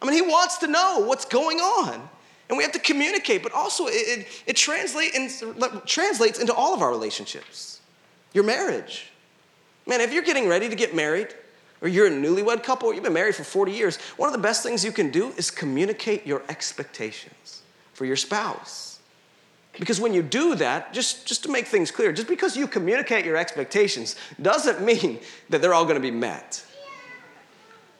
I 0.00 0.06
mean, 0.06 0.14
he 0.14 0.22
wants 0.22 0.58
to 0.58 0.66
know 0.66 1.00
what's 1.00 1.26
going 1.26 1.58
on. 1.58 2.08
And 2.48 2.56
we 2.56 2.64
have 2.64 2.72
to 2.72 2.78
communicate, 2.78 3.42
but 3.42 3.52
also 3.52 3.86
it, 3.88 4.20
it, 4.20 4.42
it 4.46 4.56
translate 4.56 5.14
in, 5.14 5.28
translates 5.84 6.38
into 6.38 6.54
all 6.54 6.72
of 6.72 6.80
our 6.80 6.90
relationships. 6.90 7.80
Your 8.32 8.44
marriage. 8.44 9.10
Man, 9.86 10.00
if 10.00 10.12
you're 10.12 10.22
getting 10.22 10.48
ready 10.48 10.70
to 10.70 10.74
get 10.74 10.94
married, 10.94 11.34
or 11.80 11.88
you're 11.88 12.06
a 12.06 12.10
newlywed 12.10 12.62
couple, 12.62 12.88
or 12.88 12.94
you've 12.94 13.04
been 13.04 13.12
married 13.12 13.34
for 13.34 13.44
40 13.44 13.72
years, 13.72 13.96
one 14.16 14.28
of 14.28 14.32
the 14.32 14.42
best 14.42 14.62
things 14.62 14.84
you 14.84 14.92
can 14.92 15.10
do 15.10 15.32
is 15.36 15.50
communicate 15.50 16.26
your 16.26 16.42
expectations 16.48 17.62
for 17.92 18.04
your 18.04 18.16
spouse. 18.16 18.98
Because 19.78 20.00
when 20.00 20.12
you 20.12 20.22
do 20.22 20.56
that, 20.56 20.92
just, 20.92 21.26
just 21.26 21.44
to 21.44 21.50
make 21.50 21.66
things 21.66 21.90
clear, 21.90 22.12
just 22.12 22.28
because 22.28 22.56
you 22.56 22.66
communicate 22.66 23.24
your 23.24 23.36
expectations 23.36 24.16
doesn't 24.42 24.80
mean 24.80 25.20
that 25.50 25.62
they're 25.62 25.74
all 25.74 25.86
gonna 25.86 26.00
be 26.00 26.10
met. 26.10 26.64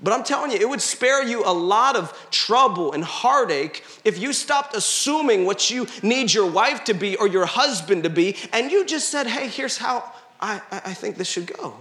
But 0.01 0.13
I'm 0.13 0.23
telling 0.23 0.53
you, 0.53 0.59
it 0.59 0.69
would 0.69 0.81
spare 0.81 1.23
you 1.25 1.45
a 1.45 1.53
lot 1.53 1.97
of 1.97 2.17
trouble 2.31 2.93
and 2.93 3.03
heartache 3.03 3.85
if 4.05 4.19
you 4.19 4.33
stopped 4.33 4.77
assuming 4.77 5.45
what 5.45 5.71
you 5.71 5.87
need 6.03 6.33
your 6.33 6.49
wife 6.49 6.85
to 6.85 6.95
be 6.95 7.17
or 7.17 7.27
your 7.27 7.47
husband 7.47 8.05
to 8.05 8.11
be, 8.11 8.37
and 8.53 8.71
you 8.71 8.85
just 8.85 9.09
said, 9.09 9.27
hey, 9.27 9.49
here's 9.49 9.77
how 9.77 10.13
I, 10.41 10.61
I 10.71 10.95
think 10.95 11.17
this 11.17 11.29
should 11.29 11.53
go 11.53 11.75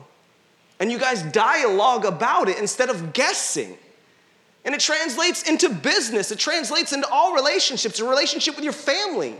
and 0.79 0.91
you 0.91 0.99
guys 0.99 1.23
dialogue 1.23 2.05
about 2.05 2.49
it 2.49 2.59
instead 2.59 2.89
of 2.89 3.13
guessing. 3.13 3.77
And 4.65 4.75
it 4.75 4.81
translates 4.81 5.43
into 5.43 5.69
business, 5.69 6.31
it 6.31 6.39
translates 6.39 6.91
into 6.91 7.07
all 7.09 7.33
relationships, 7.33 7.99
a 7.99 8.07
relationship 8.07 8.55
with 8.55 8.63
your 8.63 8.73
family. 8.73 9.35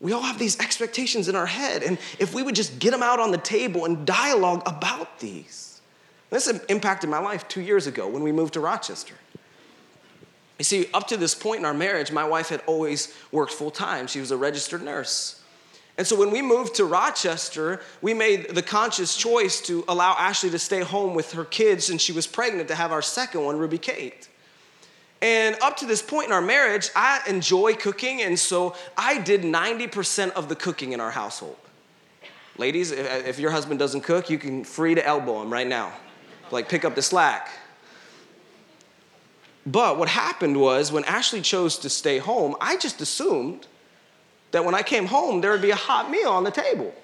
We 0.00 0.12
all 0.12 0.22
have 0.22 0.38
these 0.38 0.58
expectations 0.60 1.28
in 1.28 1.34
our 1.34 1.46
head, 1.46 1.82
and 1.82 1.98
if 2.18 2.32
we 2.32 2.42
would 2.42 2.54
just 2.54 2.78
get 2.78 2.92
them 2.92 3.02
out 3.02 3.18
on 3.18 3.32
the 3.32 3.38
table 3.38 3.84
and 3.84 4.06
dialogue 4.06 4.62
about 4.66 5.18
these. 5.18 5.80
This 6.30 6.48
impacted 6.68 7.08
my 7.08 7.18
life 7.18 7.48
two 7.48 7.60
years 7.60 7.86
ago 7.86 8.06
when 8.06 8.22
we 8.22 8.32
moved 8.32 8.54
to 8.54 8.60
Rochester. 8.60 9.14
You 10.58 10.64
see, 10.64 10.86
up 10.92 11.08
to 11.08 11.16
this 11.16 11.34
point 11.34 11.60
in 11.60 11.64
our 11.64 11.74
marriage, 11.74 12.12
my 12.12 12.24
wife 12.24 12.48
had 12.48 12.62
always 12.66 13.14
worked 13.30 13.52
full 13.52 13.70
time. 13.70 14.06
She 14.06 14.20
was 14.20 14.30
a 14.30 14.36
registered 14.36 14.82
nurse. 14.82 15.40
And 15.98 16.06
so 16.06 16.14
when 16.14 16.30
we 16.30 16.40
moved 16.40 16.76
to 16.76 16.84
Rochester, 16.84 17.80
we 18.00 18.14
made 18.14 18.54
the 18.54 18.62
conscious 18.62 19.16
choice 19.16 19.60
to 19.62 19.84
allow 19.88 20.14
Ashley 20.16 20.48
to 20.50 20.58
stay 20.58 20.80
home 20.80 21.12
with 21.12 21.32
her 21.32 21.44
kids, 21.44 21.90
and 21.90 22.00
she 22.00 22.12
was 22.12 22.24
pregnant 22.24 22.68
to 22.68 22.76
have 22.76 22.92
our 22.92 23.02
second 23.02 23.44
one, 23.44 23.58
Ruby 23.58 23.78
Kate. 23.78 24.28
And 25.20 25.56
up 25.60 25.76
to 25.78 25.86
this 25.86 26.00
point 26.00 26.28
in 26.28 26.32
our 26.32 26.40
marriage, 26.40 26.90
I 26.94 27.20
enjoy 27.26 27.74
cooking, 27.74 28.22
and 28.22 28.38
so 28.38 28.76
I 28.96 29.18
did 29.18 29.42
90% 29.42 30.30
of 30.30 30.48
the 30.48 30.54
cooking 30.54 30.92
in 30.92 31.00
our 31.00 31.10
household. 31.10 31.56
Ladies, 32.56 32.92
if 32.92 33.40
your 33.40 33.50
husband 33.50 33.80
doesn't 33.80 34.02
cook, 34.02 34.30
you 34.30 34.38
can 34.38 34.62
free 34.62 34.94
to 34.94 35.04
elbow 35.04 35.42
him 35.42 35.52
right 35.52 35.66
now. 35.66 35.92
Like, 36.52 36.68
pick 36.68 36.84
up 36.84 36.94
the 36.94 37.02
slack. 37.02 37.50
But 39.66 39.98
what 39.98 40.08
happened 40.08 40.60
was 40.60 40.92
when 40.92 41.04
Ashley 41.04 41.40
chose 41.40 41.76
to 41.78 41.90
stay 41.90 42.18
home, 42.18 42.54
I 42.60 42.76
just 42.76 43.00
assumed 43.00 43.66
that 44.50 44.64
when 44.64 44.74
I 44.74 44.82
came 44.82 45.06
home, 45.06 45.40
there 45.40 45.50
would 45.50 45.62
be 45.62 45.70
a 45.70 45.76
hot 45.76 46.10
meal 46.10 46.30
on 46.30 46.44
the 46.44 46.50
table. 46.50 46.94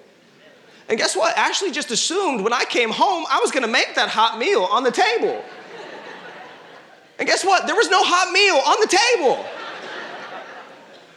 And 0.87 0.97
guess 0.97 1.15
what? 1.15 1.37
Ashley 1.37 1.71
just 1.71 1.91
assumed 1.91 2.41
when 2.41 2.53
I 2.53 2.65
came 2.65 2.89
home, 2.89 3.25
I 3.29 3.39
was 3.39 3.51
gonna 3.51 3.67
make 3.67 3.95
that 3.95 4.09
hot 4.09 4.37
meal 4.37 4.63
on 4.63 4.83
the 4.83 4.91
table. 4.91 5.43
And 7.17 7.27
guess 7.27 7.45
what? 7.45 7.65
There 7.65 7.75
was 7.75 7.89
no 7.89 8.03
hot 8.03 8.31
meal 8.31 8.55
on 8.55 8.79
the 8.81 8.87
table. 8.87 9.45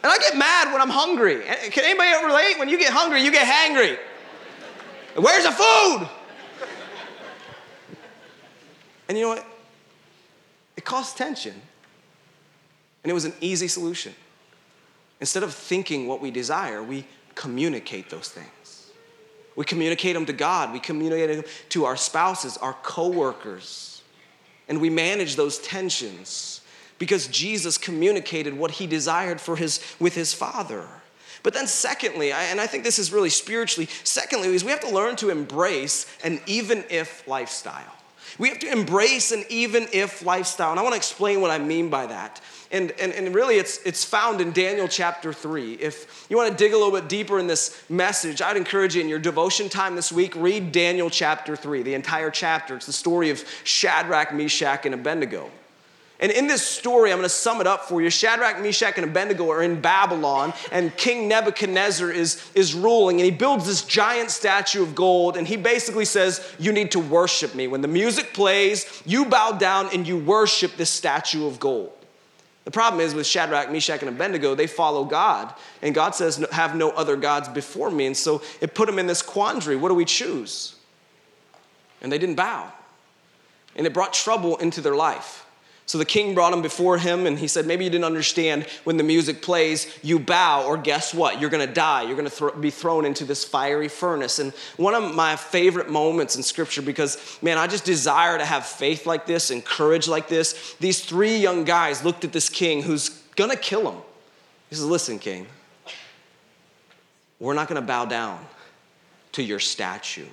And 0.01 0.11
I 0.11 0.17
get 0.17 0.37
mad 0.37 0.71
when 0.71 0.81
I'm 0.81 0.89
hungry. 0.89 1.41
Can 1.71 1.83
anybody 1.83 2.25
relate? 2.25 2.57
When 2.57 2.69
you 2.69 2.79
get 2.79 2.93
hungry, 2.93 3.21
you 3.21 3.31
get 3.31 3.45
hangry. 3.45 3.97
Where's 5.15 5.43
the 5.43 5.51
food? 5.51 6.07
And 9.09 9.17
you 9.17 9.25
know 9.25 9.29
what? 9.29 9.45
It 10.77 10.85
caused 10.85 11.17
tension. 11.17 11.53
And 13.03 13.11
it 13.11 13.13
was 13.13 13.25
an 13.25 13.33
easy 13.41 13.67
solution. 13.67 14.13
Instead 15.19 15.43
of 15.43 15.53
thinking 15.53 16.07
what 16.07 16.21
we 16.21 16.31
desire, 16.31 16.81
we 16.81 17.05
communicate 17.35 18.09
those 18.09 18.29
things. 18.29 18.91
We 19.55 19.65
communicate 19.65 20.13
them 20.13 20.25
to 20.25 20.33
God, 20.33 20.71
we 20.71 20.79
communicate 20.79 21.35
them 21.35 21.51
to 21.69 21.85
our 21.85 21.97
spouses, 21.97 22.57
our 22.57 22.73
coworkers, 22.81 24.03
and 24.69 24.79
we 24.79 24.89
manage 24.89 25.35
those 25.35 25.59
tensions 25.59 26.61
because 26.97 27.27
Jesus 27.27 27.77
communicated 27.77 28.57
what 28.57 28.71
he 28.71 28.87
desired 28.87 29.41
for 29.41 29.55
his 29.55 29.81
with 29.99 30.15
his 30.15 30.33
Father. 30.33 30.85
But 31.41 31.53
then, 31.53 31.67
secondly, 31.67 32.31
and 32.31 32.59
I 32.59 32.67
think 32.67 32.83
this 32.83 32.99
is 32.99 33.13
really 33.13 33.29
spiritually, 33.29 33.89
secondly, 34.03 34.49
is 34.49 34.63
we 34.63 34.71
have 34.71 34.81
to 34.81 34.93
learn 34.93 35.15
to 35.17 35.29
embrace 35.29 36.05
an 36.23 36.41
even 36.45 36.83
if 36.89 37.27
lifestyle. 37.27 37.95
We 38.37 38.49
have 38.49 38.59
to 38.59 38.71
embrace 38.71 39.31
an 39.31 39.43
even 39.49 39.87
if 39.91 40.25
lifestyle. 40.25 40.71
And 40.71 40.79
I 40.79 40.83
want 40.83 40.93
to 40.93 40.97
explain 40.97 41.41
what 41.41 41.51
I 41.51 41.57
mean 41.57 41.89
by 41.89 42.05
that. 42.07 42.41
And, 42.71 42.91
and, 42.99 43.11
and 43.13 43.33
really, 43.33 43.55
it's, 43.55 43.79
it's 43.83 44.05
found 44.05 44.41
in 44.41 44.51
Daniel 44.51 44.87
chapter 44.87 45.33
3. 45.33 45.73
If 45.73 46.27
you 46.29 46.37
want 46.37 46.51
to 46.51 46.55
dig 46.55 46.73
a 46.73 46.77
little 46.77 46.91
bit 46.91 47.09
deeper 47.09 47.39
in 47.39 47.47
this 47.47 47.81
message, 47.89 48.41
I'd 48.41 48.57
encourage 48.57 48.95
you 48.95 49.01
in 49.01 49.09
your 49.09 49.19
devotion 49.19 49.69
time 49.69 49.95
this 49.95 50.11
week, 50.11 50.35
read 50.35 50.71
Daniel 50.71 51.09
chapter 51.09 51.55
3, 51.55 51.81
the 51.81 51.95
entire 51.95 52.29
chapter. 52.29 52.75
It's 52.75 52.85
the 52.85 52.93
story 52.93 53.31
of 53.31 53.43
Shadrach, 53.63 54.33
Meshach, 54.33 54.85
and 54.85 54.93
Abednego. 54.93 55.49
And 56.21 56.33
in 56.33 56.47
this 56.47 56.65
story, 56.65 57.11
I'm 57.11 57.17
going 57.17 57.23
to 57.25 57.29
sum 57.29 57.61
it 57.61 57.67
up 57.67 57.85
for 57.85 58.01
you. 58.01 58.09
Shadrach, 58.09 58.61
Meshach, 58.61 58.97
and 58.97 59.05
Abednego 59.05 59.49
are 59.51 59.63
in 59.63 59.79
Babylon, 59.79 60.53
and 60.69 60.95
King 60.97 61.29
Nebuchadnezzar 61.29 62.11
is, 62.11 62.43
is 62.53 62.73
ruling, 62.73 63.21
and 63.21 63.25
he 63.25 63.31
builds 63.31 63.65
this 63.65 63.83
giant 63.83 64.29
statue 64.29 64.83
of 64.83 64.95
gold, 64.95 65.37
and 65.37 65.47
he 65.47 65.55
basically 65.55 66.03
says, 66.03 66.45
You 66.59 66.73
need 66.73 66.91
to 66.91 66.99
worship 66.99 67.55
me. 67.55 67.67
When 67.67 67.79
the 67.79 67.87
music 67.87 68.33
plays, 68.33 69.01
you 69.05 69.25
bow 69.25 69.53
down 69.53 69.89
and 69.93 70.05
you 70.05 70.17
worship 70.17 70.75
this 70.75 70.89
statue 70.89 71.47
of 71.47 71.57
gold. 71.57 71.93
The 72.65 72.71
problem 72.71 72.99
is 72.99 73.15
with 73.15 73.25
Shadrach, 73.25 73.71
Meshach, 73.71 74.01
and 74.01 74.09
Abednego, 74.09 74.55
they 74.55 74.67
follow 74.67 75.05
God, 75.05 75.53
and 75.81 75.95
God 75.95 76.15
says, 76.15 76.45
Have 76.51 76.75
no 76.75 76.89
other 76.91 77.15
gods 77.15 77.47
before 77.47 77.89
me. 77.89 78.07
And 78.07 78.17
so 78.17 78.41
it 78.59 78.75
put 78.75 78.87
them 78.87 78.99
in 78.99 79.07
this 79.07 79.21
quandary 79.21 79.77
what 79.77 79.87
do 79.87 79.95
we 79.95 80.05
choose? 80.05 80.75
And 82.01 82.11
they 82.11 82.17
didn't 82.17 82.35
bow, 82.35 82.73
and 83.77 83.87
it 83.87 83.93
brought 83.93 84.11
trouble 84.11 84.57
into 84.57 84.81
their 84.81 84.95
life. 84.95 85.45
So 85.89 85.97
the 85.97 86.05
king 86.05 86.35
brought 86.35 86.53
him 86.53 86.61
before 86.61 86.99
him, 86.99 87.25
and 87.25 87.39
he 87.39 87.47
said, 87.47 87.65
Maybe 87.65 87.83
you 87.83 87.89
didn't 87.89 88.05
understand 88.05 88.65
when 88.83 88.97
the 88.97 89.03
music 89.03 89.41
plays, 89.41 89.91
you 90.03 90.19
bow, 90.19 90.67
or 90.67 90.77
guess 90.77 91.15
what? 91.15 91.41
You're 91.41 91.49
gonna 91.49 91.65
die. 91.65 92.03
You're 92.03 92.15
gonna 92.15 92.29
th- 92.29 92.61
be 92.61 92.69
thrown 92.69 93.05
into 93.05 93.25
this 93.25 93.43
fiery 93.43 93.87
furnace. 93.87 94.37
And 94.37 94.53
one 94.77 94.93
of 94.93 95.15
my 95.15 95.35
favorite 95.35 95.89
moments 95.89 96.35
in 96.35 96.43
scripture, 96.43 96.83
because 96.83 97.39
man, 97.41 97.57
I 97.57 97.65
just 97.65 97.85
desire 97.85 98.37
to 98.37 98.45
have 98.45 98.67
faith 98.67 99.07
like 99.07 99.25
this 99.25 99.49
and 99.49 99.65
courage 99.65 100.07
like 100.07 100.27
this. 100.27 100.75
These 100.79 101.03
three 101.03 101.37
young 101.37 101.63
guys 101.63 102.05
looked 102.05 102.23
at 102.23 102.33
this 102.33 102.49
king 102.49 102.83
who's 102.83 103.09
gonna 103.35 103.55
kill 103.55 103.91
him. 103.91 103.99
He 104.69 104.75
says, 104.75 104.85
Listen, 104.85 105.17
king, 105.17 105.47
we're 107.39 107.55
not 107.55 107.67
gonna 107.67 107.81
bow 107.81 108.05
down 108.05 108.45
to 109.31 109.41
your 109.41 109.59
statue. 109.59 110.27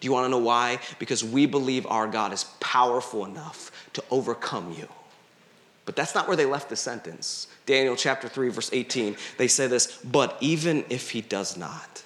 Do 0.00 0.06
you 0.06 0.12
wanna 0.12 0.30
know 0.30 0.38
why? 0.38 0.78
Because 0.98 1.22
we 1.22 1.44
believe 1.44 1.86
our 1.86 2.06
God 2.06 2.32
is 2.32 2.44
powerful 2.60 3.26
enough 3.26 3.70
to 3.96 4.04
overcome 4.10 4.74
you. 4.78 4.88
But 5.86 5.96
that's 5.96 6.14
not 6.14 6.28
where 6.28 6.36
they 6.36 6.44
left 6.44 6.68
the 6.68 6.76
sentence. 6.76 7.46
Daniel 7.64 7.96
chapter 7.96 8.28
3, 8.28 8.50
verse 8.50 8.70
18, 8.72 9.16
they 9.38 9.48
say 9.48 9.66
this, 9.66 9.98
but 10.04 10.36
even 10.40 10.84
if 10.90 11.10
he 11.10 11.22
does 11.22 11.56
not, 11.56 12.04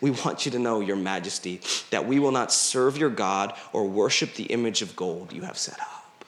we 0.00 0.10
want 0.10 0.44
you 0.44 0.52
to 0.52 0.58
know, 0.58 0.80
Your 0.80 0.96
Majesty, 0.96 1.60
that 1.90 2.06
we 2.06 2.18
will 2.18 2.32
not 2.32 2.52
serve 2.52 2.98
your 2.98 3.10
God 3.10 3.54
or 3.72 3.86
worship 3.88 4.34
the 4.34 4.44
image 4.44 4.82
of 4.82 4.94
gold 4.94 5.32
you 5.32 5.42
have 5.42 5.56
set 5.56 5.80
up. 5.80 6.24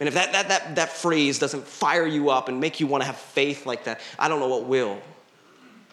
And 0.00 0.08
if 0.08 0.14
that, 0.14 0.32
that, 0.32 0.48
that, 0.48 0.74
that 0.76 0.88
phrase 0.88 1.38
doesn't 1.38 1.64
fire 1.64 2.06
you 2.06 2.30
up 2.30 2.48
and 2.48 2.60
make 2.60 2.80
you 2.80 2.88
want 2.88 3.02
to 3.02 3.06
have 3.06 3.16
faith 3.16 3.66
like 3.66 3.84
that, 3.84 4.00
I 4.18 4.28
don't 4.28 4.40
know 4.40 4.48
what 4.48 4.64
will. 4.64 5.00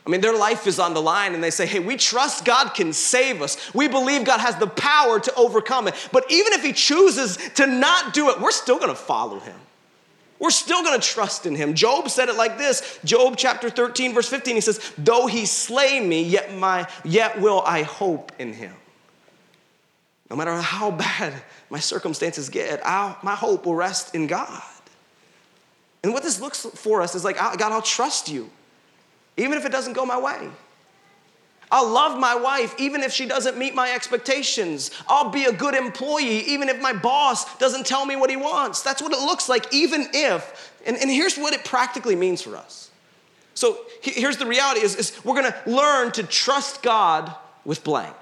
I 0.09 0.11
mean, 0.11 0.21
their 0.21 0.35
life 0.35 0.65
is 0.65 0.79
on 0.79 0.95
the 0.95 1.01
line, 1.03 1.35
and 1.35 1.43
they 1.43 1.51
say, 1.51 1.67
Hey, 1.67 1.77
we 1.77 1.95
trust 1.95 2.43
God 2.43 2.73
can 2.73 2.93
save 2.93 3.43
us. 3.43 3.71
We 3.75 3.87
believe 3.87 4.25
God 4.25 4.39
has 4.39 4.55
the 4.55 4.65
power 4.65 5.19
to 5.19 5.35
overcome 5.35 5.87
it. 5.87 5.93
But 6.11 6.25
even 6.31 6.53
if 6.53 6.63
He 6.63 6.73
chooses 6.73 7.37
to 7.53 7.67
not 7.67 8.11
do 8.11 8.31
it, 8.31 8.41
we're 8.41 8.49
still 8.49 8.79
to 8.79 8.95
follow 8.95 9.37
Him. 9.37 9.55
We're 10.39 10.49
still 10.49 10.83
to 10.83 10.97
trust 10.97 11.45
in 11.45 11.53
Him. 11.53 11.75
Job 11.75 12.09
said 12.09 12.27
it 12.27 12.37
like 12.37 12.57
this 12.57 12.97
Job 13.05 13.35
chapter 13.37 13.69
13, 13.69 14.15
verse 14.15 14.27
15, 14.27 14.55
he 14.55 14.61
says, 14.61 14.93
Though 14.97 15.27
He 15.27 15.45
slay 15.45 15.99
me, 15.99 16.23
yet, 16.23 16.55
my, 16.55 16.89
yet 17.05 17.39
will 17.39 17.61
I 17.63 17.83
hope 17.83 18.31
in 18.39 18.53
Him. 18.53 18.73
No 20.31 20.35
matter 20.35 20.55
how 20.55 20.89
bad 20.89 21.35
my 21.69 21.77
circumstances 21.77 22.49
get, 22.49 22.83
I'll, 22.83 23.15
my 23.21 23.35
hope 23.35 23.67
will 23.67 23.75
rest 23.75 24.15
in 24.15 24.25
God. 24.25 24.63
And 26.03 26.13
what 26.13 26.23
this 26.23 26.41
looks 26.41 26.65
for 26.65 27.03
us 27.03 27.13
is 27.13 27.23
like, 27.23 27.39
ah, 27.39 27.53
God, 27.55 27.71
I'll 27.71 27.83
trust 27.83 28.27
you 28.27 28.49
even 29.39 29.57
if 29.57 29.65
it 29.65 29.71
doesn't 29.71 29.93
go 29.93 30.05
my 30.05 30.19
way. 30.19 30.49
I'll 31.71 31.89
love 31.89 32.19
my 32.19 32.35
wife 32.35 32.73
even 32.79 33.03
if 33.03 33.11
she 33.11 33.27
doesn't 33.27 33.57
meet 33.57 33.75
my 33.75 33.91
expectations. 33.91 34.89
I'll 35.07 35.29
be 35.29 35.45
a 35.45 35.51
good 35.51 35.75
employee 35.75 36.39
even 36.47 36.67
if 36.67 36.81
my 36.81 36.93
boss 36.93 37.57
doesn't 37.57 37.85
tell 37.85 38.05
me 38.05 38.15
what 38.15 38.29
he 38.29 38.37
wants. 38.37 38.81
That's 38.81 39.01
what 39.01 39.11
it 39.11 39.19
looks 39.19 39.47
like, 39.47 39.71
even 39.73 40.07
if. 40.13 40.73
And, 40.85 40.97
and 40.97 41.09
here's 41.09 41.37
what 41.37 41.53
it 41.53 41.63
practically 41.63 42.15
means 42.15 42.41
for 42.41 42.55
us. 42.55 42.89
So 43.53 43.77
here's 44.01 44.37
the 44.37 44.47
reality 44.47 44.81
is, 44.81 44.95
is 44.95 45.23
we're 45.23 45.35
gonna 45.35 45.55
learn 45.67 46.11
to 46.13 46.23
trust 46.23 46.81
God 46.81 47.35
with 47.65 47.83
blank. 47.83 48.15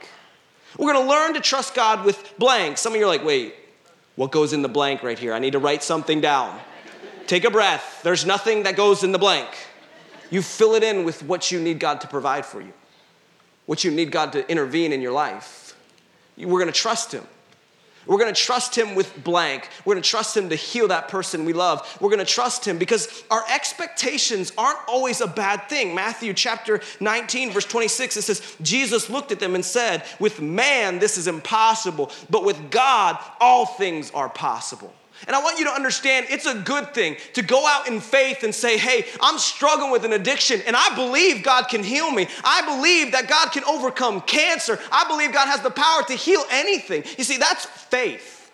We're 0.78 0.92
gonna 0.92 1.08
learn 1.08 1.34
to 1.36 1.40
trust 1.40 1.74
God 1.74 2.04
with 2.04 2.34
blank. 2.38 2.78
Some 2.78 2.94
of 2.94 3.00
you 3.00 3.06
are 3.06 3.10
like, 3.10 3.24
wait, 3.24 3.56
what 4.16 4.32
goes 4.32 4.52
in 4.52 4.62
the 4.62 4.70
blank 4.70 5.04
right 5.04 5.18
here? 5.18 5.34
I 5.34 5.40
need 5.40 5.52
to 5.52 5.60
write 5.60 5.84
something 5.84 6.20
down. 6.20 6.60
Take 7.28 7.46
a 7.46 7.52
breath. 7.52 8.02
There's 8.04 8.26
nothing 8.26 8.64
that 8.64 8.76
goes 8.76 9.04
in 9.04 9.12
the 9.12 9.20
blank. 9.20 9.48
You 10.30 10.42
fill 10.42 10.76
it 10.76 10.84
in 10.84 11.04
with 11.04 11.24
what 11.24 11.52
you 11.52 11.60
need 11.60 11.80
God 11.80 12.02
to 12.02 12.08
provide 12.08 12.46
for 12.46 12.62
you, 12.62 12.74
what 13.66 13.84
you 13.84 13.92
need 13.92 14.12
God 14.12 14.34
to 14.34 14.50
intervene 14.50 14.94
in 14.94 15.02
your 15.02 15.14
life. 15.14 15.76
We're 16.38 16.60
gonna 16.60 16.72
trust 16.72 17.12
Him. 17.12 17.26
We're 18.06 18.20
gonna 18.20 18.34
trust 18.34 18.78
Him 18.78 18.96
with 18.96 19.24
blank. 19.24 19.70
We're 19.84 19.96
gonna 19.96 20.04
trust 20.04 20.36
Him 20.36 20.50
to 20.50 20.56
heal 20.56 20.88
that 20.88 21.10
person 21.10 21.44
we 21.46 21.54
love. 21.54 21.98
We're 22.00 22.10
gonna 22.10 22.26
trust 22.26 22.66
Him 22.66 22.78
because 22.78 23.24
our 23.30 23.44
expectations 23.54 24.54
aren't 24.58 24.80
always 24.88 25.20
a 25.20 25.28
bad 25.28 25.68
thing. 25.68 25.94
Matthew 25.94 26.34
chapter 26.34 26.82
19, 27.00 27.52
verse 27.52 27.66
26, 27.66 28.18
it 28.18 28.22
says, 28.22 28.56
Jesus 28.62 29.10
looked 29.10 29.32
at 29.32 29.40
them 29.40 29.56
and 29.56 29.66
said, 29.66 30.04
With 30.20 30.42
man, 30.42 31.00
this 31.00 31.18
is 31.18 31.28
impossible, 31.28 32.12
but 32.30 32.46
with 32.46 32.72
God, 32.72 33.18
all 33.40 33.66
things 33.66 34.12
are 34.12 34.30
possible. 34.30 34.94
And 35.26 35.36
I 35.36 35.42
want 35.42 35.58
you 35.58 35.66
to 35.66 35.72
understand 35.72 36.28
it's 36.30 36.46
a 36.46 36.54
good 36.54 36.94
thing 36.94 37.18
to 37.34 37.42
go 37.42 37.66
out 37.66 37.88
in 37.88 38.00
faith 38.00 38.44
and 38.44 38.54
say, 38.54 38.78
hey, 38.78 39.06
I'm 39.22 39.40
struggling 39.40 39.92
with 39.92 40.06
an 40.06 40.14
addiction 40.14 40.62
and 40.68 40.76
I 40.76 40.94
believe 40.96 41.44
God 41.44 41.70
can 41.70 41.84
heal 41.84 42.12
me. 42.12 42.28
I 42.44 42.62
believe 42.62 43.14
that 43.14 43.28
God 43.28 43.52
can 43.52 43.64
overcome 43.64 44.22
cancer. 44.22 44.80
I 44.92 45.08
believe 45.08 45.34
God 45.34 45.48
has 45.48 45.62
the 45.62 45.72
power 45.72 46.04
to 46.04 46.14
heal 46.14 46.44
anything. 46.52 47.04
You 47.18 47.24
see, 47.24 47.38
that's 47.38 47.66
faith. 47.66 48.52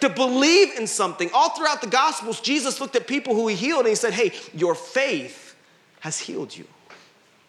To 0.00 0.08
believe 0.08 0.78
in 0.78 0.86
something. 0.86 1.30
All 1.34 1.50
throughout 1.50 1.80
the 1.80 1.88
Gospels, 1.88 2.40
Jesus 2.40 2.80
looked 2.80 2.94
at 2.94 3.06
people 3.06 3.34
who 3.34 3.48
he 3.48 3.56
healed 3.56 3.80
and 3.80 3.88
he 3.88 3.94
said, 3.94 4.12
hey, 4.12 4.32
your 4.52 4.74
faith 4.74 5.56
has 6.00 6.18
healed 6.18 6.56
you. 6.56 6.66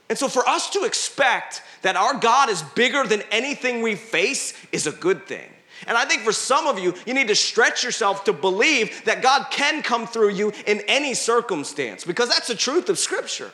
And 0.10 0.17
so 0.17 0.28
for 0.28 0.47
us 0.47 0.69
to 0.71 0.84
expect 0.84 1.62
that 1.82 1.95
our 1.95 2.13
God 2.13 2.49
is 2.49 2.62
bigger 2.62 3.04
than 3.06 3.21
anything 3.32 3.82
we 3.82 3.95
face 3.95 4.54
is 4.71 4.88
a 4.88 4.91
good 4.91 5.25
thing. 5.25 5.49
And 5.88 5.97
I 5.97 6.05
think 6.05 6.21
for 6.21 6.31
some 6.31 6.67
of 6.67 6.79
you, 6.79 6.93
you 7.05 7.13
need 7.13 7.27
to 7.27 7.35
stretch 7.35 7.83
yourself 7.83 8.23
to 8.25 8.33
believe 8.33 9.03
that 9.05 9.21
God 9.21 9.47
can 9.51 9.81
come 9.81 10.07
through 10.07 10.29
you 10.29 10.51
in 10.65 10.81
any 10.88 11.13
circumstance 11.13 12.03
because 12.05 12.29
that's 12.29 12.47
the 12.47 12.55
truth 12.55 12.89
of 12.89 12.97
Scripture. 12.97 13.51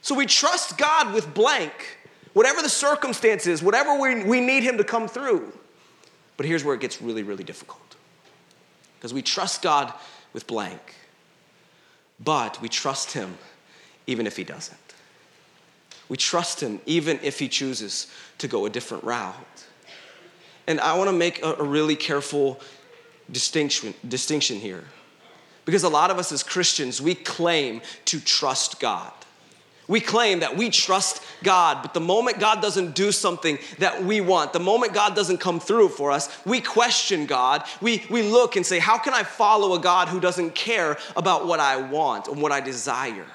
So 0.00 0.14
we 0.14 0.26
trust 0.26 0.78
God 0.78 1.12
with 1.12 1.34
blank, 1.34 1.98
whatever 2.32 2.62
the 2.62 2.68
circumstance 2.68 3.46
is, 3.46 3.62
whatever 3.62 4.00
we, 4.00 4.24
we 4.24 4.40
need 4.40 4.62
Him 4.62 4.78
to 4.78 4.84
come 4.84 5.08
through. 5.08 5.52
But 6.36 6.46
here's 6.46 6.64
where 6.64 6.74
it 6.74 6.80
gets 6.80 7.00
really, 7.00 7.22
really 7.22 7.44
difficult 7.44 7.96
because 8.98 9.12
we 9.12 9.22
trust 9.22 9.62
God 9.62 9.92
with 10.32 10.46
blank, 10.46 10.94
but 12.22 12.60
we 12.60 12.68
trust 12.68 13.12
Him 13.12 13.36
even 14.06 14.26
if 14.26 14.36
He 14.36 14.44
doesn't. 14.44 14.78
We 16.08 16.16
trust 16.16 16.60
Him 16.60 16.80
even 16.86 17.18
if 17.22 17.38
He 17.38 17.48
chooses 17.48 18.06
to 18.38 18.48
go 18.48 18.66
a 18.66 18.70
different 18.70 19.04
route. 19.04 19.65
And 20.66 20.80
I 20.80 20.96
want 20.96 21.08
to 21.08 21.16
make 21.16 21.42
a, 21.42 21.54
a 21.54 21.62
really 21.62 21.96
careful 21.96 22.60
distinction, 23.30 23.94
distinction 24.06 24.56
here. 24.58 24.84
Because 25.64 25.82
a 25.82 25.88
lot 25.88 26.10
of 26.10 26.18
us 26.18 26.32
as 26.32 26.42
Christians, 26.42 27.02
we 27.02 27.14
claim 27.14 27.80
to 28.06 28.20
trust 28.20 28.80
God. 28.80 29.12
We 29.88 30.00
claim 30.00 30.40
that 30.40 30.56
we 30.56 30.70
trust 30.70 31.22
God, 31.44 31.80
but 31.82 31.94
the 31.94 32.00
moment 32.00 32.40
God 32.40 32.60
doesn't 32.60 32.96
do 32.96 33.12
something 33.12 33.58
that 33.78 34.02
we 34.02 34.20
want, 34.20 34.52
the 34.52 34.58
moment 34.58 34.94
God 34.94 35.14
doesn't 35.14 35.38
come 35.38 35.60
through 35.60 35.90
for 35.90 36.10
us, 36.10 36.28
we 36.44 36.60
question 36.60 37.26
God. 37.26 37.64
We, 37.80 38.04
we 38.10 38.22
look 38.22 38.56
and 38.56 38.66
say, 38.66 38.80
How 38.80 38.98
can 38.98 39.14
I 39.14 39.22
follow 39.22 39.74
a 39.74 39.78
God 39.78 40.08
who 40.08 40.18
doesn't 40.18 40.56
care 40.56 40.98
about 41.14 41.46
what 41.46 41.60
I 41.60 41.76
want 41.76 42.26
and 42.26 42.42
what 42.42 42.50
I 42.50 42.60
desire? 42.60 43.26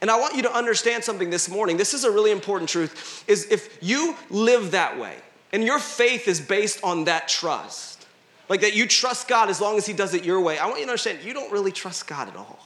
And 0.00 0.10
I 0.10 0.18
want 0.18 0.34
you 0.34 0.42
to 0.42 0.52
understand 0.52 1.04
something 1.04 1.30
this 1.30 1.48
morning. 1.48 1.76
This 1.76 1.94
is 1.94 2.04
a 2.04 2.10
really 2.10 2.32
important 2.32 2.68
truth 2.68 3.24
is 3.28 3.50
if 3.50 3.78
you 3.80 4.16
live 4.30 4.72
that 4.72 4.98
way, 4.98 5.16
and 5.56 5.64
your 5.64 5.78
faith 5.78 6.28
is 6.28 6.38
based 6.38 6.84
on 6.84 7.04
that 7.04 7.28
trust. 7.28 8.06
Like 8.50 8.60
that 8.60 8.76
you 8.76 8.86
trust 8.86 9.26
God 9.26 9.48
as 9.48 9.58
long 9.58 9.78
as 9.78 9.86
He 9.86 9.94
does 9.94 10.12
it 10.12 10.22
your 10.22 10.38
way. 10.38 10.58
I 10.58 10.66
want 10.66 10.80
you 10.80 10.84
to 10.84 10.90
understand 10.90 11.20
you 11.24 11.32
don't 11.32 11.50
really 11.50 11.72
trust 11.72 12.06
God 12.06 12.28
at 12.28 12.36
all. 12.36 12.58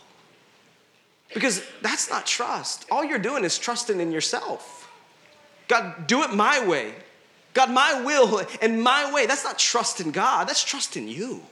Because 1.33 1.63
that's 1.83 2.11
not 2.11 2.27
trust. 2.27 2.87
All 2.91 3.05
you're 3.05 3.21
doing 3.21 3.45
is 3.45 3.59
trusting 3.61 4.01
in 4.01 4.11
yourself. 4.11 4.91
God, 5.69 6.09
do 6.09 6.25
it 6.25 6.35
my 6.35 6.67
way. 6.67 6.93
God, 7.55 7.71
my 7.71 8.03
will 8.03 8.45
and 8.61 8.83
my 8.83 9.13
way. 9.15 9.25
That's 9.25 9.45
not 9.45 9.57
trust 9.57 10.01
in 10.01 10.11
God, 10.11 10.49
that's 10.49 10.65
trust 10.65 10.97
in 10.97 11.07
you. 11.07 11.43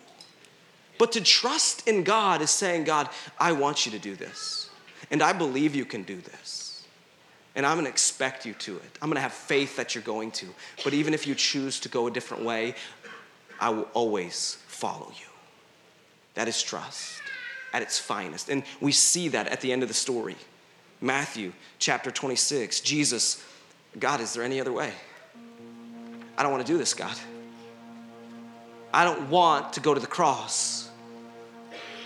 But 0.99 1.13
to 1.13 1.21
trust 1.21 1.87
in 1.87 2.03
God 2.03 2.43
is 2.43 2.51
saying, 2.51 2.83
God, 2.83 3.11
I 3.39 3.53
want 3.53 3.87
you 3.87 3.93
to 3.93 4.01
do 4.01 4.17
this. 4.17 4.71
And 5.13 5.23
I 5.23 5.33
believe 5.35 5.77
you 5.77 5.85
can 5.85 6.03
do 6.03 6.17
this 6.17 6.68
and 7.59 7.67
I'm 7.67 7.77
gonna 7.77 7.89
expect 7.89 8.47
you 8.47 8.55
to 8.55 8.77
it. 8.77 8.99
I'm 9.03 9.11
gonna 9.11 9.21
have 9.21 9.33
faith 9.33 9.77
that 9.77 9.95
you're 9.95 10.05
going 10.05 10.31
to. 10.31 10.47
But 10.85 10.95
even 10.95 11.13
if 11.13 11.27
you 11.27 11.35
choose 11.35 11.81
to 11.81 11.89
go 11.89 12.07
a 12.07 12.11
different 12.11 12.45
way, 12.45 12.77
I 13.61 13.71
will 13.71 13.89
always 13.95 14.59
follow 14.69 15.09
you. 15.19 15.27
That 16.35 16.47
is 16.47 16.63
trust 16.63 17.21
at 17.73 17.83
its 17.83 17.99
finest. 17.99 18.49
And 18.49 18.63
we 18.81 18.93
see 18.93 19.27
that 19.31 19.49
at 19.49 19.61
the 19.61 19.73
end 19.73 19.83
of 19.83 19.89
the 19.89 19.95
story. 19.95 20.37
Matthew 21.01 21.53
chapter 21.81 22.13
26, 22.13 22.79
Jesus, 22.79 23.45
God, 23.99 24.21
is 24.21 24.35
there 24.35 24.45
any 24.45 24.61
other 24.61 24.73
way? 24.73 24.93
I 26.37 26.45
don't 26.45 26.53
want 26.53 26.65
to 26.65 26.73
do 26.73 26.79
this, 26.79 26.95
God. 26.95 27.17
I 28.95 29.05
don't 29.05 29.31
want 29.31 29.73
to 29.73 29.81
go 29.81 29.95
to 29.95 30.01
the 30.01 30.07
cross. 30.07 30.89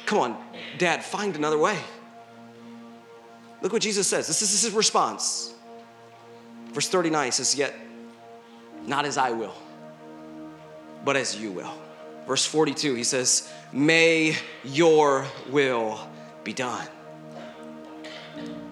Come 0.07 0.19
on, 0.19 0.45
Dad, 0.79 1.05
find 1.05 1.37
another 1.37 1.59
way. 1.59 1.79
Look 3.63 3.73
what 3.73 3.83
Jesus 3.83 4.09
says. 4.09 4.27
This 4.27 4.43
is 4.43 4.63
his 4.63 4.73
response. 4.73 5.55
Verse 6.73 6.89
39 6.89 7.33
says, 7.33 7.55
Yet 7.55 7.75
not 8.87 9.05
as 9.05 9.17
I 9.17 9.31
will, 9.31 9.55
but 11.05 11.17
as 11.17 11.37
you 11.37 11.53
will. 11.53 11.73
Verse 12.27 12.45
42, 12.45 12.95
he 12.95 13.05
says, 13.05 13.53
May 13.73 14.37
your 14.65 15.27
will 15.51 16.01
be 16.45 16.53
done. 16.53 16.87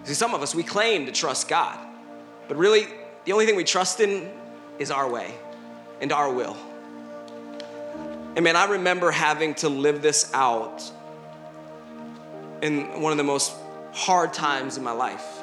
See, 0.05 0.15
some 0.15 0.35
of 0.35 0.43
us, 0.43 0.55
we 0.55 0.63
claim 0.63 1.07
to 1.07 1.13
trust 1.13 1.49
God, 1.49 1.79
but 2.49 2.57
really, 2.57 2.87
the 3.25 3.33
only 3.33 3.47
thing 3.47 3.55
we 3.55 3.65
trust 3.65 4.01
in 4.01 4.31
is 4.79 4.91
our 4.91 5.09
way 5.09 5.35
and 6.01 6.11
our 6.11 6.33
will. 6.33 6.57
And 8.35 8.43
man, 8.43 8.57
I 8.57 8.71
remember 8.71 9.11
having 9.11 9.55
to 9.57 9.69
live 9.69 10.03
this 10.03 10.33
out 10.33 10.83
in 12.63 13.01
one 13.01 13.13
of 13.13 13.19
the 13.19 13.25
most 13.25 13.53
hard 13.93 14.33
times 14.33 14.77
in 14.77 14.85
my 14.85 14.93
life. 14.93 15.43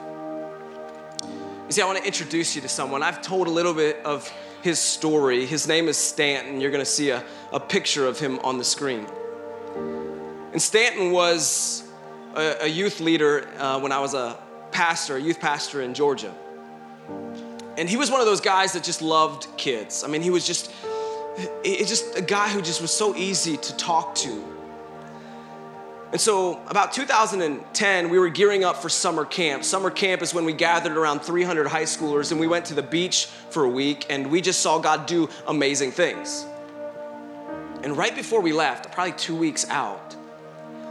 You 1.68 1.72
see, 1.74 1.82
I 1.82 1.86
want 1.86 1.98
to 1.98 2.06
introduce 2.06 2.56
you 2.56 2.62
to 2.62 2.70
someone. 2.70 3.04
I've 3.04 3.22
told 3.22 3.48
a 3.48 3.52
little 3.52 3.74
bit 3.74 3.98
of 4.06 4.32
his 4.62 4.80
story. 4.80 5.46
His 5.46 5.68
name 5.68 5.88
is 5.88 5.98
Stanton. 5.98 6.62
You're 6.62 6.72
going 6.72 6.84
to 6.84 6.90
see 6.90 7.10
a, 7.10 7.24
a 7.52 7.60
picture 7.60 8.08
of 8.08 8.20
him 8.20 8.40
on 8.40 8.58
the 8.58 8.64
screen. 8.64 9.06
And 10.54 10.62
Stanton 10.62 11.12
was 11.12 11.84
a, 12.36 12.56
a 12.62 12.68
youth 12.68 13.00
leader 13.00 13.48
uh, 13.58 13.80
when 13.80 13.92
I 13.92 14.00
was 14.00 14.14
a 14.14 14.40
pastor, 14.72 15.18
a 15.18 15.22
youth 15.22 15.40
pastor 15.40 15.82
in 15.82 15.94
Georgia. 15.94 16.34
And 17.78 17.88
he 17.88 17.98
was 17.98 18.10
one 18.10 18.22
of 18.22 18.26
those 18.26 18.42
guys 18.42 18.74
that 18.74 18.84
just 18.84 19.02
loved 19.02 19.48
kids. 19.58 20.04
I 20.04 20.08
mean, 20.08 20.22
he 20.22 20.30
was 20.30 20.48
just, 20.48 20.72
it's 21.64 21.90
just 21.90 22.18
a 22.18 22.22
guy 22.22 22.50
who 22.50 22.62
just 22.62 22.82
was 22.82 22.92
so 22.92 23.16
easy 23.16 23.58
to 23.58 23.78
talk 23.78 24.16
to. 24.16 24.57
And 26.10 26.22
so, 26.22 26.62
about 26.68 26.94
2010, 26.94 28.10
we 28.10 28.18
were 28.18 28.30
gearing 28.30 28.64
up 28.64 28.78
for 28.78 28.88
summer 28.88 29.26
camp. 29.26 29.66
Summer 29.66 29.90
camp 29.90 30.22
is 30.22 30.34
when 30.34 30.46
we 30.46 30.54
gathered 30.54 30.96
around 30.96 31.20
300 31.20 31.68
high 31.68 31.84
schoolers 31.84 32.32
and 32.32 32.40
we 32.40 32.48
went 32.48 32.66
to 32.66 32.74
the 32.74 32.82
beach 32.82 33.26
for 33.50 33.66
a 33.66 33.70
week 33.70 34.06
and 34.10 34.32
we 34.32 34.40
just 34.40 34.62
saw 34.62 34.80
God 34.80 35.06
do 35.06 35.28
amazing 35.48 35.92
things. 35.92 36.46
And 37.84 37.98
right 37.98 38.16
before 38.16 38.40
we 38.40 38.54
left, 38.54 38.92
probably 38.94 39.14
two 39.14 39.36
weeks 39.36 39.70
out, 39.70 40.16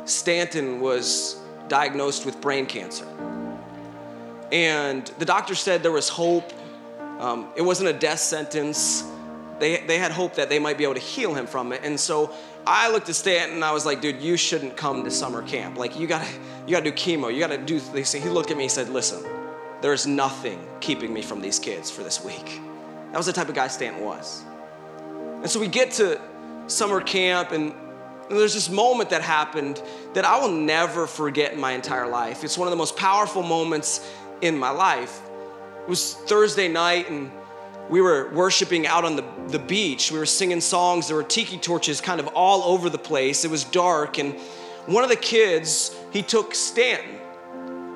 Stanton 0.05 0.81
was 0.81 1.41
diagnosed 1.69 2.27
with 2.27 2.39
brain 2.43 2.67
cancer. 2.67 3.07
And 4.53 5.07
the 5.19 5.25
doctor 5.25 5.55
said 5.55 5.83
there 5.83 5.93
was 5.93 6.11
hope. 6.11 6.53
Um, 7.19 7.49
it 7.57 7.63
wasn't 7.63 7.89
a 7.89 7.95
death 7.95 8.21
sentence. 8.21 9.03
They, 9.61 9.79
they 9.79 9.99
had 9.99 10.13
hope 10.13 10.35
that 10.35 10.51
they 10.51 10.59
might 10.59 10.77
be 10.77 10.85
able 10.85 10.95
to 10.95 11.01
heal 11.01 11.35
him 11.35 11.47
from 11.47 11.73
it. 11.73 11.81
And 11.83 11.99
so 11.99 12.35
I 12.67 12.91
looked 12.91 13.09
at 13.09 13.15
Stanton 13.15 13.57
and 13.57 13.65
I 13.65 13.73
was 13.73 13.87
like, 13.87 14.01
dude, 14.01 14.21
you 14.21 14.37
shouldn't 14.37 14.77
come 14.77 15.05
to 15.05 15.11
summer 15.11 15.43
camp. 15.43 15.79
Like, 15.79 15.99
you 15.99 16.07
gotta, 16.07 16.29
you 16.67 16.73
gotta 16.73 16.91
do 16.91 16.93
chemo. 16.93 17.33
You 17.33 17.39
gotta 17.39 17.59
do. 17.59 17.79
He 17.79 18.29
looked 18.29 18.51
at 18.51 18.57
me 18.57 18.65
and 18.65 18.73
said, 18.73 18.89
listen, 18.89 19.25
there's 19.83 20.07
nothing 20.07 20.67
keeping 20.81 21.13
me 21.13 21.23
from 21.23 21.41
these 21.41 21.59
kids 21.59 21.91
for 21.91 22.03
this 22.03 22.25
week. 22.25 22.61
That 23.13 23.17
was 23.17 23.27
the 23.27 23.33
type 23.33 23.49
of 23.49 23.55
guy 23.55 23.69
Stanton 23.69 24.05
was. 24.05 24.43
And 25.43 25.49
so 25.49 25.61
we 25.61 25.69
get 25.69 25.93
to 25.93 26.21
summer 26.67 27.01
camp 27.01 27.53
and 27.53 27.73
and 28.29 28.37
there's 28.37 28.55
this 28.55 28.69
moment 28.69 29.11
that 29.11 29.23
happened 29.23 29.81
that 30.15 30.25
I 30.25 30.41
will 30.41 30.51
never 30.51 31.07
forget 31.07 31.53
in 31.53 31.61
my 31.61 31.73
entire 31.73 32.09
life. 32.09 32.43
It's 32.43 32.59
one 32.59 32.67
of 32.67 32.71
the 32.71 32.77
most 32.77 32.97
powerful 32.97 33.43
moments 33.43 34.05
in 34.41 34.59
my 34.59 34.71
life. 34.71 35.21
It 35.83 35.89
was 35.89 36.15
Thursday 36.15 36.67
night, 36.67 37.09
and 37.09 37.31
we 37.89 38.01
were 38.01 38.31
worshiping 38.33 38.87
out 38.87 39.05
on 39.05 39.17
the, 39.17 39.25
the 39.49 39.59
beach. 39.59 40.11
We 40.11 40.19
were 40.19 40.27
singing 40.27 40.61
songs. 40.61 41.09
There 41.09 41.17
were 41.17 41.23
tiki 41.23 41.59
torches 41.59 42.01
kind 42.01 42.21
of 42.21 42.27
all 42.29 42.63
over 42.65 42.91
the 42.91 42.99
place. 42.99 43.45
It 43.45 43.51
was 43.51 43.65
dark, 43.65 44.19
and 44.19 44.35
one 44.87 45.03
of 45.03 45.11
the 45.11 45.17
kids, 45.17 45.97
he 46.13 46.23
took 46.23 46.55
Stanton. 46.55 47.21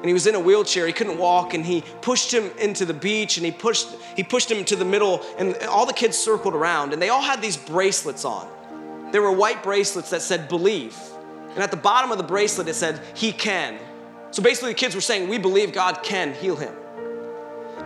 And 0.00 0.06
he 0.06 0.14
was 0.14 0.26
in 0.26 0.34
a 0.34 0.40
wheelchair. 0.40 0.86
He 0.86 0.94
couldn't 0.94 1.18
walk, 1.18 1.52
and 1.52 1.64
he 1.64 1.82
pushed 2.00 2.32
him 2.32 2.50
into 2.58 2.86
the 2.86 2.94
beach, 2.94 3.36
and 3.36 3.44
he 3.44 3.52
pushed 3.52 3.88
he 4.16 4.22
pushed 4.22 4.50
him 4.50 4.64
to 4.64 4.76
the 4.76 4.84
middle, 4.84 5.22
and 5.38 5.54
all 5.64 5.84
the 5.84 5.92
kids 5.92 6.16
circled 6.16 6.54
around, 6.54 6.92
and 6.92 7.02
they 7.02 7.10
all 7.10 7.20
had 7.20 7.42
these 7.42 7.56
bracelets 7.56 8.24
on. 8.24 8.48
There 9.12 9.22
were 9.22 9.32
white 9.32 9.62
bracelets 9.62 10.10
that 10.10 10.22
said 10.22 10.48
believe. 10.48 10.96
And 11.50 11.58
at 11.58 11.70
the 11.70 11.76
bottom 11.76 12.12
of 12.12 12.18
the 12.18 12.24
bracelet, 12.24 12.68
it 12.68 12.74
said, 12.74 13.00
He 13.14 13.32
can. 13.32 13.78
So 14.30 14.42
basically, 14.42 14.70
the 14.70 14.78
kids 14.78 14.94
were 14.94 15.00
saying, 15.00 15.28
We 15.28 15.38
believe 15.38 15.72
God 15.72 16.02
can 16.02 16.32
heal 16.34 16.56
him. 16.56 16.74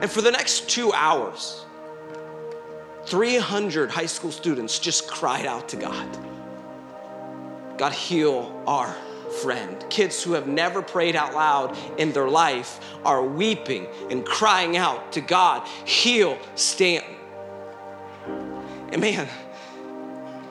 And 0.00 0.10
for 0.10 0.20
the 0.20 0.30
next 0.30 0.68
two 0.68 0.92
hours, 0.92 1.64
300 3.06 3.90
high 3.90 4.06
school 4.06 4.32
students 4.32 4.78
just 4.78 5.08
cried 5.08 5.46
out 5.46 5.68
to 5.70 5.76
God 5.76 6.08
God, 7.76 7.92
heal 7.92 8.62
our 8.66 8.94
friend. 9.42 9.84
Kids 9.90 10.22
who 10.22 10.32
have 10.32 10.46
never 10.46 10.80
prayed 10.80 11.16
out 11.16 11.34
loud 11.34 11.76
in 11.98 12.12
their 12.12 12.28
life 12.28 12.80
are 13.04 13.24
weeping 13.24 13.88
and 14.10 14.24
crying 14.24 14.76
out 14.76 15.12
to 15.12 15.20
God, 15.20 15.66
heal 15.84 16.38
Stanton. 16.54 17.16
And 18.92 19.00
man, 19.00 19.28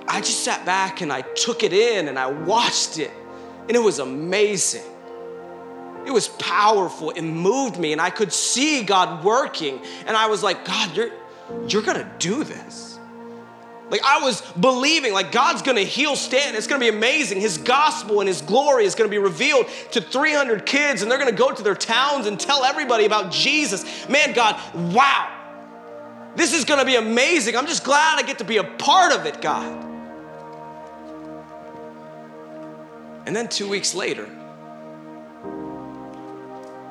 I 0.08 0.20
just 0.20 0.44
sat 0.44 0.66
back 0.66 1.02
and 1.02 1.13
I 1.13 1.22
took 1.22 1.63
it 1.63 1.72
in 1.72 2.10
and 2.10 2.20
I 2.20 2.28
watched 2.28 3.00
it, 3.00 3.12
and 3.68 3.72
it 3.72 3.82
was 3.82 4.00
amazing. 4.00 4.84
It 6.06 6.12
was 6.12 6.28
powerful. 6.28 7.12
It 7.12 7.22
moved 7.22 7.80
me, 7.80 7.94
and 7.94 8.02
I 8.02 8.10
could 8.10 8.34
see 8.34 8.84
God 8.84 9.24
working. 9.24 9.82
And 10.06 10.18
I 10.18 10.28
was 10.28 10.44
like, 10.44 10.66
God, 10.66 10.94
you're, 10.94 11.12
you're 11.68 11.82
gonna 11.82 12.12
do 12.20 12.44
this. 12.44 13.00
Like, 13.90 14.02
I 14.04 14.24
was 14.24 14.42
believing, 14.60 15.14
like, 15.14 15.32
God's 15.32 15.62
gonna 15.62 15.82
heal 15.82 16.16
Stanton. 16.16 16.56
It's 16.56 16.68
gonna 16.68 16.80
be 16.80 16.90
amazing. 16.90 17.40
His 17.40 17.58
gospel 17.58 18.22
and 18.22 18.28
His 18.28 18.42
glory 18.42 18.86
is 18.86 18.96
gonna 18.96 19.10
be 19.10 19.20
revealed 19.20 19.68
to 19.92 20.02
300 20.02 20.66
kids, 20.66 21.02
and 21.02 21.12
they're 21.12 21.20
gonna 21.20 21.32
go 21.32 21.52
to 21.52 21.62
their 21.62 21.76
towns 21.76 22.26
and 22.26 22.40
tell 22.40 22.64
everybody 22.64 23.06
about 23.06 23.32
Jesus. 23.32 23.86
Man, 24.10 24.34
God, 24.34 24.60
wow. 24.94 25.30
This 26.36 26.54
is 26.54 26.66
gonna 26.66 26.86
be 26.86 26.96
amazing. 26.96 27.56
I'm 27.56 27.68
just 27.68 27.84
glad 27.84 28.18
I 28.18 28.24
get 28.24 28.40
to 28.40 28.44
be 28.44 28.58
a 28.58 28.64
part 28.64 29.14
of 29.14 29.26
it, 29.26 29.42
God. 29.42 29.92
And 33.26 33.36
then 33.36 33.48
two 33.48 33.70
weeks 33.70 33.94
later, 33.94 34.28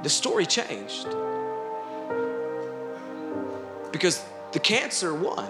the 0.02 0.08
story 0.08 0.46
changed. 0.46 1.08
Because 3.90 4.22
the 4.52 4.60
cancer 4.60 5.14
won. 5.14 5.48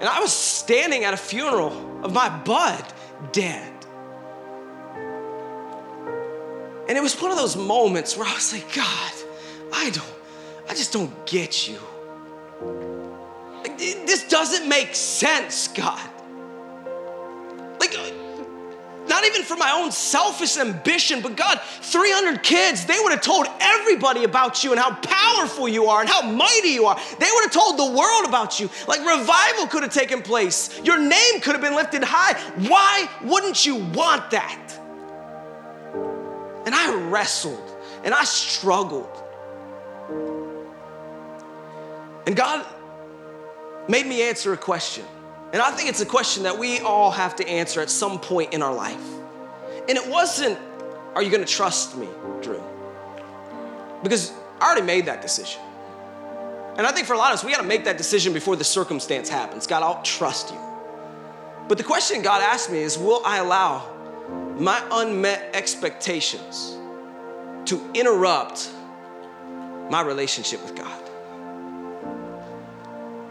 And 0.00 0.08
I 0.08 0.20
was 0.20 0.32
standing 0.32 1.04
at 1.04 1.12
a 1.12 1.16
funeral 1.16 2.04
of 2.04 2.12
my 2.12 2.28
bud 2.28 2.84
dead. 3.32 3.72
And 6.88 6.96
it 6.96 7.02
was 7.02 7.20
one 7.20 7.30
of 7.30 7.36
those 7.36 7.56
moments 7.56 8.16
where 8.16 8.26
I 8.26 8.32
was 8.32 8.52
like, 8.52 8.72
God, 8.74 9.12
I 9.72 9.90
don't, 9.90 10.14
I 10.68 10.74
just 10.74 10.92
don't 10.92 11.26
get 11.26 11.68
you. 11.68 11.78
This 13.76 14.26
doesn't 14.28 14.68
make 14.68 14.94
sense, 14.94 15.68
God. 15.68 16.08
Not 19.18 19.26
even 19.26 19.42
for 19.42 19.56
my 19.56 19.72
own 19.72 19.90
selfish 19.90 20.56
ambition, 20.58 21.20
but 21.20 21.36
God, 21.36 21.60
300 21.60 22.40
kids, 22.40 22.84
they 22.84 22.96
would 23.00 23.10
have 23.10 23.20
told 23.20 23.48
everybody 23.58 24.22
about 24.22 24.62
you 24.62 24.70
and 24.70 24.78
how 24.78 24.94
powerful 24.94 25.68
you 25.68 25.86
are 25.86 26.00
and 26.00 26.08
how 26.08 26.22
mighty 26.22 26.68
you 26.68 26.84
are. 26.84 26.96
They 27.18 27.26
would 27.34 27.42
have 27.42 27.50
told 27.50 27.78
the 27.78 27.98
world 27.98 28.26
about 28.26 28.60
you. 28.60 28.70
Like 28.86 29.00
revival 29.00 29.66
could 29.66 29.82
have 29.82 29.92
taken 29.92 30.22
place, 30.22 30.80
your 30.84 30.98
name 30.98 31.40
could 31.40 31.54
have 31.54 31.60
been 31.60 31.74
lifted 31.74 32.04
high. 32.04 32.38
Why 32.68 33.08
wouldn't 33.24 33.66
you 33.66 33.74
want 33.74 34.30
that? 34.30 34.78
And 36.64 36.72
I 36.72 36.94
wrestled 37.08 37.76
and 38.04 38.14
I 38.14 38.22
struggled. 38.22 39.10
And 42.24 42.36
God 42.36 42.64
made 43.88 44.06
me 44.06 44.22
answer 44.22 44.52
a 44.52 44.56
question. 44.56 45.04
And 45.52 45.62
I 45.62 45.70
think 45.70 45.88
it's 45.88 46.00
a 46.00 46.06
question 46.06 46.42
that 46.42 46.58
we 46.58 46.80
all 46.80 47.10
have 47.10 47.36
to 47.36 47.48
answer 47.48 47.80
at 47.80 47.88
some 47.88 48.18
point 48.18 48.52
in 48.52 48.62
our 48.62 48.74
life. 48.74 49.02
And 49.88 49.96
it 49.96 50.06
wasn't, 50.08 50.58
are 51.14 51.22
you 51.22 51.30
gonna 51.30 51.46
trust 51.46 51.96
me, 51.96 52.08
Drew? 52.42 52.62
Because 54.02 54.32
I 54.60 54.66
already 54.66 54.82
made 54.82 55.06
that 55.06 55.22
decision. 55.22 55.60
And 56.76 56.86
I 56.86 56.92
think 56.92 57.06
for 57.06 57.14
a 57.14 57.18
lot 57.18 57.32
of 57.32 57.38
us, 57.38 57.44
we 57.44 57.50
gotta 57.50 57.66
make 57.66 57.84
that 57.84 57.96
decision 57.96 58.32
before 58.32 58.56
the 58.56 58.64
circumstance 58.64 59.28
happens. 59.28 59.66
God, 59.66 59.82
I'll 59.82 60.02
trust 60.02 60.50
you. 60.50 60.58
But 61.66 61.78
the 61.78 61.84
question 61.84 62.22
God 62.22 62.42
asked 62.42 62.70
me 62.70 62.78
is 62.78 62.98
Will 62.98 63.22
I 63.24 63.38
allow 63.38 63.86
my 64.58 64.82
unmet 64.90 65.50
expectations 65.54 66.76
to 67.66 67.90
interrupt 67.94 68.70
my 69.90 70.02
relationship 70.02 70.62
with 70.62 70.76
God? 70.76 71.02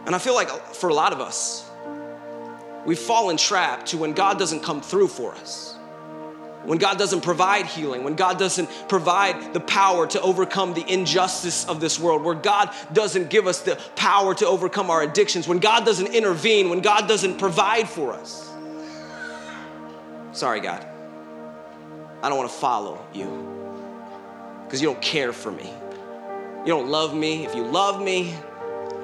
And 0.07 0.15
I 0.15 0.19
feel 0.19 0.33
like 0.35 0.49
for 0.49 0.89
a 0.89 0.93
lot 0.93 1.13
of 1.13 1.21
us, 1.21 1.66
we've 2.87 2.97
fallen 2.97 3.37
trapped 3.37 3.87
to 3.87 3.97
when 3.97 4.13
God 4.13 4.39
doesn't 4.39 4.63
come 4.63 4.81
through 4.81 5.09
for 5.09 5.35
us. 5.35 5.75
When 6.63 6.79
God 6.79 6.97
doesn't 6.97 7.21
provide 7.21 7.65
healing, 7.65 8.03
when 8.03 8.15
God 8.15 8.39
doesn't 8.39 8.69
provide 8.89 9.53
the 9.53 9.59
power 9.59 10.07
to 10.07 10.21
overcome 10.21 10.73
the 10.73 10.83
injustice 10.91 11.65
of 11.65 11.79
this 11.79 11.99
world, 11.99 12.23
where 12.23 12.35
God 12.35 12.71
doesn't 12.91 13.29
give 13.29 13.47
us 13.47 13.61
the 13.61 13.79
power 13.95 14.33
to 14.35 14.47
overcome 14.47 14.89
our 14.89 15.01
addictions, 15.01 15.47
when 15.47 15.59
God 15.59 15.85
doesn't 15.85 16.07
intervene, 16.07 16.69
when 16.69 16.81
God 16.81 17.07
doesn't 17.07 17.37
provide 17.37 17.87
for 17.87 18.11
us. 18.11 18.51
Sorry, 20.33 20.59
God. 20.59 20.85
I 22.21 22.29
don't 22.29 22.37
want 22.37 22.49
to 22.49 22.57
follow 22.57 23.05
you 23.13 23.55
because 24.65 24.81
you 24.81 24.87
don't 24.89 25.01
care 25.01 25.31
for 25.31 25.51
me. 25.51 25.71
You 26.61 26.73
don't 26.73 26.89
love 26.89 27.15
me. 27.15 27.45
If 27.45 27.55
you 27.55 27.63
love 27.63 28.01
me, 28.01 28.35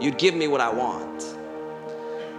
you'd 0.02 0.18
give 0.18 0.36
me 0.36 0.50
what 0.50 0.60
I 0.60 0.70
want. 0.70 1.33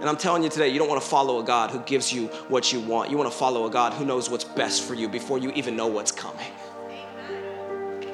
And 0.05 0.11
I'm 0.11 0.17
telling 0.17 0.43
you 0.43 0.49
today, 0.49 0.69
you 0.69 0.77
don't 0.77 0.87
want 0.87 1.01
to 1.01 1.09
follow 1.09 1.39
a 1.39 1.43
God 1.43 1.71
who 1.71 1.79
gives 1.79 2.13
you 2.13 2.27
what 2.47 2.71
you 2.71 2.79
want. 2.79 3.09
You 3.09 3.17
want 3.17 3.31
to 3.31 3.35
follow 3.35 3.65
a 3.65 3.71
God 3.71 3.91
who 3.91 4.05
knows 4.05 4.29
what's 4.29 4.43
best 4.43 4.83
for 4.83 4.93
you 4.93 5.09
before 5.09 5.39
you 5.39 5.51
even 5.53 5.75
know 5.75 5.87
what's 5.87 6.11
coming. 6.11 6.45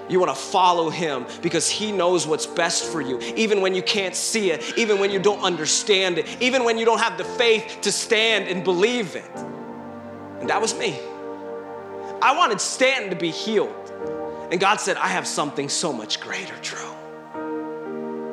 You 0.07 0.17
want 0.17 0.33
to 0.33 0.41
follow 0.41 0.89
him 0.89 1.25
because 1.41 1.69
he 1.69 1.91
knows 1.91 2.25
what's 2.25 2.45
best 2.45 2.85
for 2.85 3.01
you, 3.01 3.19
even 3.35 3.59
when 3.59 3.75
you 3.75 3.83
can't 3.83 4.15
see 4.15 4.51
it, 4.51 4.77
even 4.77 4.99
when 4.99 5.11
you 5.11 5.19
don't 5.19 5.41
understand 5.41 6.17
it, 6.17 6.41
even 6.41 6.63
when 6.63 6.77
you 6.77 6.85
don't 6.85 6.99
have 7.01 7.17
the 7.17 7.25
faith 7.25 7.79
to 7.81 7.91
stand 7.91 8.47
and 8.47 8.63
believe 8.63 9.17
it. 9.17 9.29
And 10.39 10.49
that 10.49 10.61
was 10.61 10.73
me. 10.73 10.97
I 12.21 12.33
wanted 12.37 12.61
Stanton 12.61 13.09
to 13.09 13.17
be 13.17 13.31
healed. 13.31 13.91
And 14.49 14.61
God 14.61 14.79
said, 14.79 14.95
I 14.95 15.09
have 15.09 15.27
something 15.27 15.67
so 15.67 15.91
much 15.91 16.21
greater, 16.21 16.55
Drew. 16.61 16.93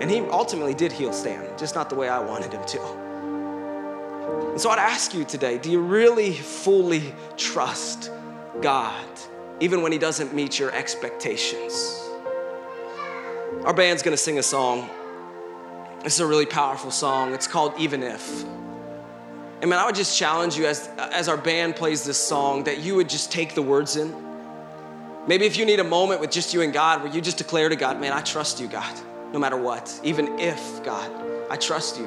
And 0.01 0.09
he 0.09 0.21
ultimately 0.21 0.75
did 0.75 0.93
heal 0.93 1.13
Stan, 1.13 1.59
just 1.59 1.75
not 1.75 1.91
the 1.91 1.97
way 1.97 2.09
I 2.09 2.21
wanted 2.21 2.53
him 2.53 2.65
to. 2.65 3.08
And 4.51 4.61
so 4.61 4.71
I'd 4.71 4.79
ask 4.79 5.15
you 5.15 5.25
today 5.25 5.59
do 5.59 5.71
you 5.71 5.81
really 5.81 6.33
fully 6.33 7.15
trust 7.37 8.11
God, 8.61 9.07
even 9.61 9.83
when 9.83 9.93
he 9.93 9.99
doesn't 9.99 10.35
meet 10.35 10.59
your 10.59 10.73
expectations? 10.73 12.03
Our 13.65 13.73
band's 13.73 14.03
gonna 14.03 14.17
sing 14.17 14.39
a 14.39 14.43
song. 14.43 14.89
This 16.03 16.15
is 16.15 16.21
a 16.21 16.27
really 16.27 16.47
powerful 16.47 16.91
song. 16.91 17.35
It's 17.35 17.47
called 17.47 17.75
Even 17.79 18.03
If. 18.03 18.45
And 19.61 19.71
man, 19.71 19.81
I 19.81 19.87
would 19.87 19.97
just 19.97 20.17
challenge 20.17 20.57
you 20.57 20.67
as, 20.67 20.89
as 20.97 21.29
our 21.29 21.37
band 21.37 21.75
plays 21.75 22.05
this 22.05 22.19
song 22.19 22.65
that 22.65 22.79
you 22.79 22.95
would 22.95 23.09
just 23.09 23.33
take 23.33 23.55
the 23.55 23.63
words 23.63 23.97
in. 23.97 24.15
Maybe 25.27 25.45
if 25.45 25.57
you 25.57 25.67
need 25.67 25.81
a 25.81 25.85
moment 25.85 26.21
with 26.21 26.31
just 26.31 26.55
you 26.55 26.63
and 26.63 26.73
God 26.73 27.03
where 27.03 27.13
you 27.13 27.21
just 27.21 27.39
declare 27.39 27.69
to 27.69 27.77
God, 27.77 28.01
man, 28.01 28.13
I 28.13 28.21
trust 28.21 28.61
you, 28.61 28.69
God 28.69 28.97
no 29.33 29.39
matter 29.39 29.57
what. 29.57 30.01
Even 30.03 30.39
if, 30.39 30.83
God, 30.85 31.11
I 31.51 31.57
trust 31.57 31.99
you. 31.99 32.07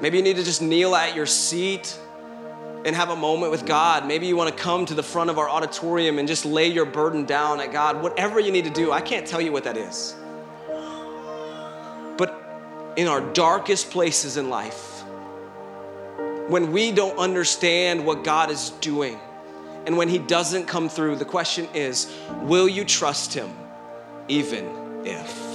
Maybe 0.00 0.18
you 0.18 0.22
need 0.22 0.36
to 0.36 0.44
just 0.44 0.62
kneel 0.62 0.94
at 0.94 1.16
your 1.16 1.26
seat 1.26 1.98
and 2.84 2.94
have 2.94 3.10
a 3.10 3.16
moment 3.16 3.50
with 3.50 3.66
God. 3.66 4.06
Maybe 4.06 4.26
you 4.26 4.36
want 4.36 4.56
to 4.56 4.62
come 4.62 4.86
to 4.86 4.94
the 4.94 5.02
front 5.02 5.30
of 5.30 5.38
our 5.38 5.48
auditorium 5.48 6.18
and 6.18 6.28
just 6.28 6.44
lay 6.44 6.68
your 6.68 6.84
burden 6.84 7.24
down 7.24 7.60
at 7.60 7.72
God. 7.72 8.02
Whatever 8.02 8.38
you 8.38 8.52
need 8.52 8.64
to 8.64 8.70
do, 8.70 8.92
I 8.92 9.00
can't 9.00 9.26
tell 9.26 9.40
you 9.40 9.52
what 9.52 9.64
that 9.64 9.76
is. 9.76 10.14
But 12.16 12.94
in 12.96 13.08
our 13.08 13.20
darkest 13.32 13.90
places 13.90 14.36
in 14.36 14.48
life, 14.50 15.02
when 16.48 16.72
we 16.72 16.92
don't 16.92 17.18
understand 17.18 18.06
what 18.06 18.24
God 18.24 18.50
is 18.50 18.70
doing, 18.80 19.18
and 19.86 19.96
when 19.96 20.08
He 20.08 20.18
doesn't 20.18 20.66
come 20.66 20.88
through, 20.88 21.16
the 21.16 21.24
question 21.24 21.68
is 21.74 22.12
will 22.42 22.68
you 22.68 22.84
trust 22.84 23.34
Him 23.34 23.50
even 24.28 25.04
if? 25.04 25.47